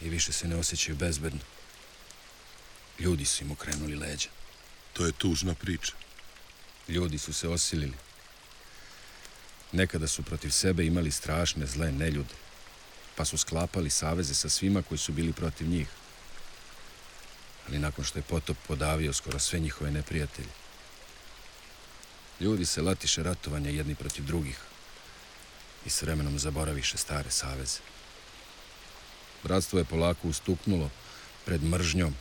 i 0.00 0.08
više 0.08 0.32
se 0.32 0.48
ne 0.48 0.56
osjećaju 0.56 0.96
bezbedno. 0.96 1.40
Ljudi 2.98 3.24
su 3.24 3.44
im 3.44 3.50
okrenuli 3.50 3.96
leđa. 3.96 4.28
To 4.92 5.06
je 5.06 5.12
tužna 5.12 5.54
priča. 5.54 5.92
Ljudi 6.88 7.18
su 7.18 7.32
se 7.32 7.48
osilili. 7.48 7.96
Nekada 9.72 10.06
su 10.06 10.22
protiv 10.22 10.50
sebe 10.50 10.86
imali 10.86 11.10
strašne 11.10 11.66
zle 11.66 11.92
neljude, 11.92 12.34
pa 13.16 13.24
su 13.24 13.38
sklapali 13.38 13.90
saveze 13.90 14.34
sa 14.34 14.48
svima 14.48 14.82
koji 14.82 14.98
su 14.98 15.12
bili 15.12 15.32
protiv 15.32 15.68
njih. 15.68 15.88
Ali 17.68 17.78
nakon 17.78 18.04
što 18.04 18.18
je 18.18 18.22
potop 18.22 18.56
podavio 18.68 19.12
skoro 19.12 19.38
sve 19.38 19.58
njihove 19.58 19.90
neprijatelje, 19.90 20.48
ljudi 22.40 22.66
se 22.66 22.82
latiše 22.82 23.22
ratovanja 23.22 23.70
jedni 23.70 23.94
protiv 23.94 24.24
drugih 24.24 24.58
i 25.86 25.90
s 25.90 26.02
vremenom 26.02 26.38
zaboraviše 26.38 26.96
stare 26.96 27.30
saveze. 27.30 27.78
Bratstvo 29.42 29.78
je 29.78 29.84
polako 29.84 30.28
ustuknulo 30.28 30.90
pred 31.44 31.62
mržnjom 31.62 32.14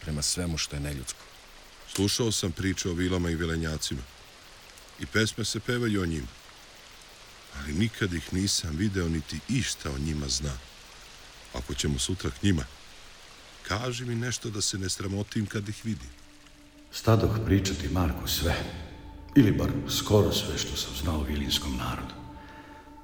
prema 0.00 0.22
svemu 0.22 0.58
što 0.58 0.76
je 0.76 0.80
neljudsko. 0.80 1.25
Slušao 1.94 2.32
sam 2.32 2.52
priče 2.52 2.88
o 2.90 2.92
vilama 2.92 3.30
i 3.30 3.36
vilenjacima. 3.36 4.02
I 5.00 5.06
pesme 5.06 5.44
se 5.44 5.60
pevaju 5.60 6.02
o 6.02 6.06
njima. 6.06 6.26
Ali 7.58 7.72
nikad 7.72 8.12
ih 8.12 8.32
nisam 8.32 8.76
video 8.76 9.08
niti 9.08 9.38
išta 9.48 9.90
o 9.90 9.98
njima 9.98 10.28
zna. 10.28 10.52
Ako 11.54 11.74
ćemo 11.74 11.98
sutra 11.98 12.30
k 12.30 12.42
njima, 12.42 12.64
kaži 13.62 14.04
mi 14.04 14.14
nešto 14.14 14.50
da 14.50 14.60
se 14.60 14.78
ne 14.78 14.88
sramotim 14.88 15.46
kad 15.46 15.68
ih 15.68 15.84
vidim. 15.84 16.10
Stadoh 16.92 17.38
pričati 17.46 17.88
Marku 17.88 18.28
sve, 18.28 18.56
ili 19.36 19.52
bar 19.52 19.70
skoro 19.88 20.32
sve 20.32 20.58
što 20.58 20.76
sam 20.76 20.96
znao 20.96 21.18
o 21.18 21.22
vilinskom 21.22 21.76
narodu. 21.76 22.14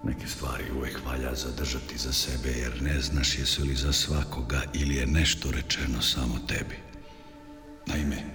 Neke 0.05 0.27
stvari 0.27 0.65
uvek 0.77 0.99
valja 1.07 1.35
zadržati 1.35 1.99
za 1.99 2.13
sebe, 2.13 2.49
jer 2.49 2.83
ne 2.83 3.01
znaš 3.01 3.39
jesu 3.39 3.65
li 3.65 3.75
za 3.75 3.93
svakoga 3.93 4.63
ili 4.73 4.95
je 4.95 5.07
nešto 5.07 5.51
rečeno 5.51 6.03
samo 6.03 6.39
tebi. 6.49 6.77
Naime, 7.87 8.32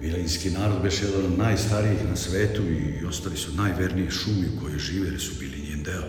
Vilinski 0.00 0.50
narod 0.50 0.82
beš 0.82 1.02
jedan 1.02 1.24
od 1.24 1.38
najstarijih 1.38 2.08
na 2.08 2.16
svetu 2.16 2.62
i 2.62 3.04
ostali 3.04 3.36
su 3.36 3.54
najverniji 3.54 4.10
šumi 4.10 4.46
u 4.46 4.60
kojoj 4.60 4.78
žive, 4.78 5.08
jer 5.08 5.20
su 5.20 5.32
bili 5.40 5.68
njen 5.68 5.82
deo. 5.82 6.08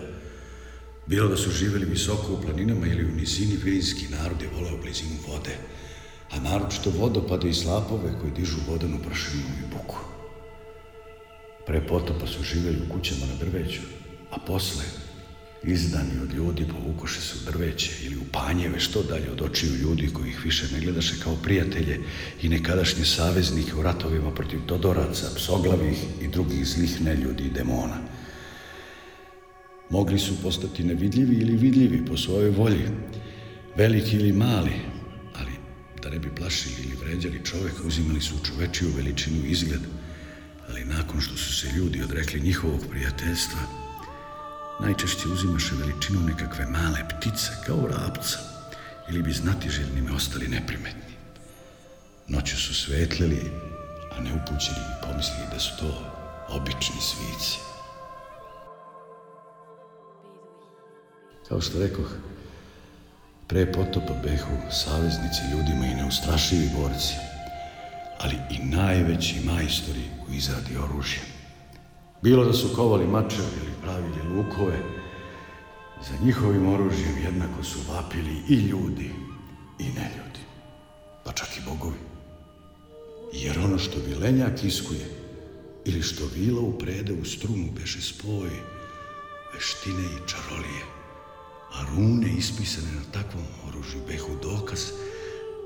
Bilo 1.06 1.28
da 1.28 1.36
su 1.36 1.50
živeli 1.50 1.84
visoko 1.84 2.32
u 2.32 2.42
planinama 2.42 2.86
ili 2.86 3.04
u 3.04 3.16
nizini, 3.16 3.56
vilinski 3.64 4.08
narod 4.08 4.42
je 4.42 4.48
voleo 4.56 4.82
blizinu 4.82 5.16
vode, 5.28 5.56
a 6.30 6.40
naročito 6.40 6.90
vodopade 6.90 7.48
i 7.48 7.54
slapove 7.54 8.18
koji 8.20 8.32
dižu 8.32 8.56
vodanu 8.68 8.98
prašinu 9.06 9.42
i 9.42 9.72
buku. 9.72 9.96
Pre 11.66 11.86
potopa 11.86 12.26
su 12.26 12.42
živeli 12.42 12.78
u 12.86 12.92
kućama 12.92 13.26
na 13.26 13.34
drveću, 13.34 13.80
a 14.30 14.38
posle, 14.46 14.84
izdani 15.62 16.20
od 16.22 16.34
ljudi, 16.34 16.66
povukoše 16.66 17.20
se 17.20 17.34
u 17.38 17.52
drveće 17.52 17.90
ili 18.02 18.16
u 18.16 18.24
panjeve 18.32 18.80
što 18.80 19.02
dalje 19.02 19.30
od 19.30 19.42
očiju 19.42 19.74
ljudi 19.74 20.10
koji 20.12 20.28
ih 20.30 20.44
više 20.44 20.66
ne 20.72 20.80
gledaše 20.80 21.14
kao 21.24 21.36
prijatelje 21.36 22.00
i 22.42 22.48
nekadašnje 22.48 23.04
saveznike 23.04 23.74
u 23.74 23.82
ratovima 23.82 24.30
protiv 24.30 24.60
Todoraca, 24.66 25.26
psoglavih 25.36 26.04
i 26.22 26.28
drugih 26.28 26.66
zlih 26.66 27.00
neljudi 27.00 27.44
i 27.44 27.50
demona. 27.50 27.96
Mogli 29.90 30.18
su 30.18 30.42
postati 30.42 30.84
nevidljivi 30.84 31.36
ili 31.36 31.56
vidljivi 31.56 32.04
po 32.06 32.16
svojoj 32.16 32.50
volji, 32.50 32.88
veliki 33.76 34.16
ili 34.16 34.32
mali, 34.32 34.72
ali 35.34 35.52
da 36.02 36.10
ne 36.10 36.18
bi 36.18 36.34
plašili 36.34 36.74
ili 36.84 36.96
vređali 37.04 37.44
čoveka, 37.44 37.82
uzimali 37.86 38.20
su 38.20 38.34
u 38.34 38.44
čovečiju 38.46 38.90
veličinu 38.96 39.44
izgled, 39.46 39.80
ali 40.68 40.84
nakon 40.84 41.20
što 41.20 41.36
su 41.36 41.54
se 41.54 41.76
ljudi 41.76 42.02
odrekli 42.02 42.40
njihovog 42.40 42.80
prijateljstva, 42.90 43.79
najčešće 44.82 45.28
uzimaše 45.28 45.74
veličinu 45.74 46.20
nekakve 46.20 46.66
male 46.66 47.08
ptice, 47.08 47.50
kao 47.66 47.76
vrapca, 47.76 48.38
ili 49.08 49.22
bi 49.22 49.32
znatiželjnime 49.32 50.12
ostali 50.12 50.48
neprimetni. 50.48 51.14
Noću 52.28 52.56
su 52.56 52.74
svetlili, 52.74 53.52
a 54.12 54.20
neupućeni 54.20 54.78
bi 54.78 55.08
pomislili 55.08 55.46
da 55.52 55.60
su 55.60 55.70
to 55.80 56.20
obični 56.48 57.00
svici. 57.00 57.58
Kao 61.48 61.60
što 61.60 61.78
rekoh, 61.78 62.10
pre 63.46 63.72
potopa 63.72 64.14
behu 64.22 64.56
saveznici 64.70 65.40
ljudima 65.52 65.86
i 65.86 65.94
neustrašivi 65.94 66.70
borci, 66.76 67.14
ali 68.18 68.36
i 68.50 68.58
najveći 68.58 69.40
majstori 69.44 70.04
u 70.28 70.32
izradi 70.32 70.76
oružja. 70.76 71.39
Bilo 72.22 72.44
da 72.44 72.52
su 72.52 72.68
kovali 72.76 73.06
mačeve 73.06 73.48
ili 73.62 73.82
pravili 73.82 74.36
lukove, 74.36 74.78
za 76.08 76.24
njihovim 76.24 76.68
oružjem 76.68 77.18
jednako 77.24 77.64
su 77.64 77.78
vapili 77.88 78.42
i 78.48 78.54
ljudi 78.54 79.10
i 79.78 79.84
neljudi, 79.84 80.40
pa 81.24 81.32
čak 81.32 81.48
i 81.56 81.60
bogovi. 81.68 81.98
Jer 83.32 83.58
ono 83.58 83.78
što 83.78 84.00
vilenjak 84.06 84.64
iskuje 84.64 85.06
ili 85.84 86.02
što 86.02 86.24
vila 86.34 86.60
uprede 86.60 87.12
u 87.12 87.24
strunu 87.24 87.68
beše 87.80 88.00
spoj 88.00 88.50
veštine 89.54 90.04
i 90.04 90.28
čarolije, 90.28 90.84
a 91.72 91.84
rune 91.90 92.34
ispisane 92.38 92.92
na 92.92 93.12
takvom 93.12 93.44
oružju 93.68 94.00
behu 94.08 94.32
dokaz 94.42 94.80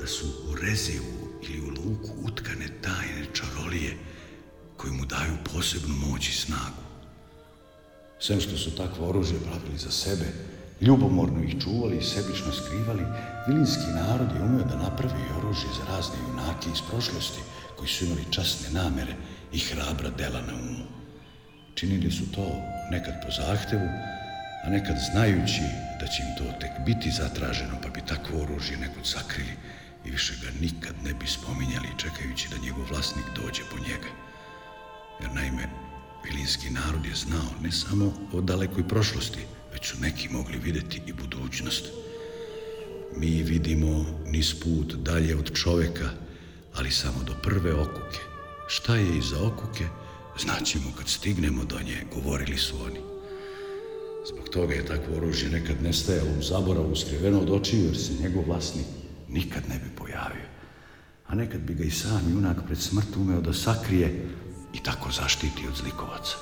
da 0.00 0.06
su 0.06 0.26
u 0.26 0.54
rezivu 0.54 1.14
ili 1.42 1.60
u 1.60 1.70
luku 1.70 2.08
utkane 2.22 2.68
tajne 2.82 3.26
čarolije 3.32 3.96
koji 4.76 4.92
mu 4.92 5.04
daju 5.04 5.36
posebnu 5.54 5.94
moć 5.96 6.28
i 6.28 6.32
snagu. 6.32 6.84
Sem 8.20 8.40
što 8.40 8.56
su 8.56 8.76
takvo 8.76 9.08
oružje 9.08 9.38
pravili 9.40 9.78
za 9.78 9.90
sebe, 9.90 10.24
ljubomorno 10.80 11.42
ih 11.42 11.54
čuvali 11.62 11.96
i 11.96 12.04
sebično 12.04 12.52
skrivali, 12.52 13.04
vilinski 13.46 13.88
narod 13.94 14.28
je 14.36 14.42
umeo 14.42 14.64
da 14.64 14.76
napravi 14.76 15.22
oružje 15.38 15.68
za 15.78 15.84
razne 15.92 16.16
junake 16.28 16.68
iz 16.70 16.80
prošlosti 16.90 17.40
koji 17.76 17.88
su 17.88 18.04
imali 18.04 18.30
časne 18.30 18.68
namere 18.70 19.14
i 19.52 19.58
hrabra 19.58 20.10
dela 20.10 20.40
na 20.40 20.54
umu. 20.54 20.86
Činili 21.74 22.10
su 22.10 22.32
to 22.32 22.46
nekad 22.90 23.14
po 23.24 23.30
zahtevu, 23.42 23.88
a 24.64 24.70
nekad 24.70 24.96
znajući 25.12 25.62
da 26.00 26.06
će 26.06 26.22
im 26.22 26.32
to 26.38 26.58
tek 26.60 26.70
biti 26.86 27.10
zatraženo, 27.10 27.76
pa 27.82 27.88
bi 27.88 28.00
takvo 28.00 28.42
oružje 28.42 28.76
nekud 28.76 29.06
sakrili 29.06 29.54
i 30.04 30.10
više 30.10 30.34
ga 30.42 30.50
nikad 30.60 30.94
ne 31.04 31.14
bi 31.14 31.26
spominjali 31.26 31.98
čekajući 31.98 32.48
da 32.48 32.64
njegov 32.64 32.84
vlasnik 32.90 33.26
dođe 33.36 33.62
po 33.70 33.78
njega. 33.78 34.10
Jer 35.24 35.34
naime, 35.34 35.68
vilinski 36.24 36.70
narod 36.70 37.04
je 37.04 37.14
znao 37.14 37.50
ne 37.62 37.72
samo 37.72 38.12
o 38.32 38.40
dalekoj 38.40 38.88
prošlosti, 38.88 39.38
već 39.72 39.86
su 39.86 39.96
neki 40.00 40.28
mogli 40.28 40.58
videti 40.58 41.00
i 41.06 41.12
budućnost. 41.12 41.84
Mi 43.16 43.42
vidimo 43.42 44.04
niz 44.26 44.54
put 44.60 44.94
dalje 44.94 45.36
od 45.36 45.52
čoveka, 45.52 46.10
ali 46.74 46.90
samo 46.90 47.22
do 47.26 47.32
prve 47.42 47.74
okuke. 47.74 48.20
Šta 48.68 48.96
je 48.96 49.18
iza 49.18 49.46
okuke, 49.46 49.84
znaćemo 50.40 50.92
kad 50.98 51.08
stignemo 51.08 51.64
do 51.64 51.80
nje, 51.80 52.04
govorili 52.14 52.58
su 52.58 52.76
oni. 52.86 53.00
Zbog 54.28 54.48
toga 54.48 54.74
je 54.74 54.86
takvo 54.86 55.16
oružje 55.16 55.50
nekad 55.50 55.82
nestajalo 55.82 56.30
u 56.38 56.42
zaboravu, 56.42 56.96
skriveno 56.96 57.40
od 57.40 57.50
očiju, 57.50 57.84
jer 57.84 57.96
se 57.96 58.12
njegov 58.20 58.44
vlasnik 58.46 58.86
nikad 59.28 59.62
ne 59.68 59.74
bi 59.74 59.96
pojavio. 59.96 60.46
A 61.26 61.34
nekad 61.34 61.60
bi 61.60 61.74
ga 61.74 61.84
i 61.84 61.90
sam 61.90 62.30
junak 62.30 62.56
pred 62.66 62.78
smrt 62.78 63.16
umeo 63.16 63.40
da 63.40 63.52
sakrije 63.52 64.28
i 64.74 64.82
tako 64.82 65.10
zaštiti 65.10 65.68
od 65.68 65.74
zlikovaca. 65.76 66.36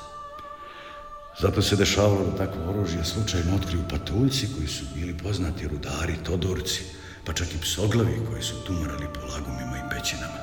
Zato 1.41 1.63
se 1.63 1.77
dešavalo 1.77 2.25
da 2.25 2.37
takvo 2.37 2.71
oružje 2.71 3.05
slučajno 3.05 3.57
otkriju 3.57 3.83
patuljci 3.91 4.49
koji 4.57 4.69
su 4.69 4.85
bili 4.95 5.19
poznati 5.19 5.69
rudari, 5.69 6.17
todorci, 6.25 6.85
pa 7.25 7.33
čak 7.33 7.55
i 7.55 7.61
psoglavi 7.61 8.27
koji 8.31 8.43
su 8.43 8.65
tumarali 8.67 9.07
po 9.15 9.21
lagumima 9.21 9.77
i 9.79 9.91
pećinama. 9.91 10.43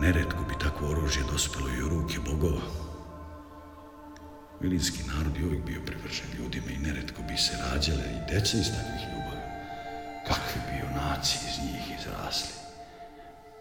Neretko 0.00 0.44
bi 0.48 0.58
takvo 0.60 0.90
oružje 0.90 1.22
dospelo 1.32 1.68
i 1.68 1.82
u 1.82 1.88
ruke 1.88 2.18
bogova. 2.30 2.60
Vilinski 4.60 5.02
narod 5.02 5.36
je 5.36 5.46
uvijek 5.46 5.64
bio 5.64 5.80
privržen 5.86 6.26
ljudima 6.38 6.70
i 6.70 6.78
neretko 6.78 7.22
bi 7.22 7.36
se 7.36 7.52
rađale 7.56 8.04
i 8.12 8.32
deca 8.32 8.56
iz 8.58 8.66
takvih 8.66 9.02
ljubavi. 9.12 9.46
Kakvi 10.28 10.60
bi 10.66 10.78
junaci 10.78 11.38
iz 11.48 11.64
njih 11.64 11.98
izrasli. 11.98 12.54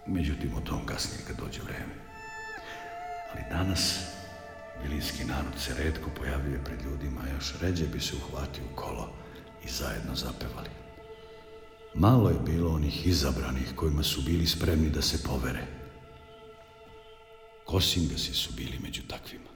Međutim, 0.08 0.54
o 0.56 0.62
tom 0.62 0.86
kasnije 0.86 1.22
kad 1.28 1.38
dođe 1.38 1.62
vreme. 1.62 2.09
Ali 3.32 3.44
danas 3.50 4.00
vilinski 4.84 5.24
narod 5.24 5.54
se 5.58 5.74
redko 5.84 6.10
pojavljuje 6.18 6.64
pred 6.64 6.82
ljudima, 6.82 7.22
a 7.22 7.34
još 7.36 7.54
ređe 7.62 7.88
bi 7.88 8.00
se 8.00 8.16
uhvatio 8.16 8.64
u 8.72 8.76
kolo 8.76 9.14
i 9.66 9.70
zajedno 9.70 10.16
zapevali. 10.16 10.70
Malo 11.94 12.30
je 12.30 12.40
bilo 12.46 12.74
onih 12.74 13.08
izabranih 13.08 13.76
kojima 13.76 14.04
su 14.04 14.22
bili 14.22 14.46
spremni 14.46 14.90
da 14.90 15.02
se 15.02 15.24
povere. 15.24 15.66
Kosingasi 17.66 18.34
su 18.34 18.54
bili 18.54 18.80
među 18.84 19.02
takvima. 19.08 19.49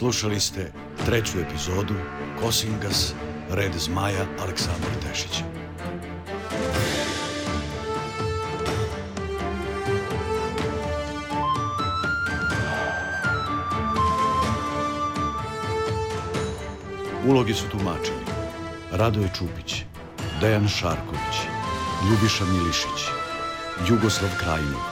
Slušali 0.00 0.40
ste 0.40 0.72
treću 1.06 1.38
epizodu 1.38 1.94
Kosingas, 2.42 3.12
Red 3.50 3.72
zmaja 3.78 4.26
Aleksandra 4.42 4.90
Tešića. 5.02 5.44
Uloge 17.26 17.54
su 17.54 17.68
tumačili 17.68 18.24
Radoje 18.92 19.28
Čupić, 19.38 19.82
Dejan 20.40 20.68
Šarković, 20.68 21.36
Ljubiša 22.10 22.44
Milišić, 22.44 23.00
Jugoslav 23.88 24.30
Krajnov, 24.38 24.82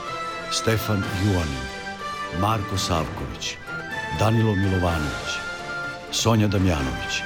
Stefan 0.51 1.03
Juanin, 1.23 1.65
Marko 2.41 2.77
Savković, 2.77 3.55
Danilo 4.17 4.55
Milovanović, 4.55 5.31
Sonja 6.11 6.47
Damjanović. 6.47 7.21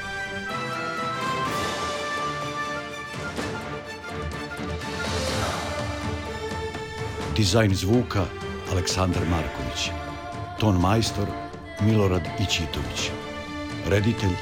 Dizajn 7.35 7.75
zvuka 7.75 8.25
Aleksandar 8.71 9.21
Marković. 9.25 9.89
Ton 10.59 10.79
majstor 10.79 11.27
Milorad 11.81 12.21
Ićitović. 12.39 13.09
Reditelj 13.89 14.35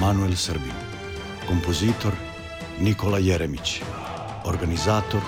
Manuel 0.00 0.36
Srbin. 0.36 0.72
Kompozitor 1.48 2.12
Nikola 2.78 3.18
Jeremić. 3.18 3.82
Organizator 4.44 5.20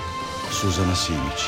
Suzana 0.51 0.97
Simić. 0.97 1.41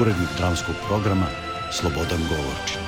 Urednik 0.00 0.28
dramskog 0.38 0.74
programa 0.88 1.26
Slobodan 1.72 2.20
Govorčin. 2.28 2.85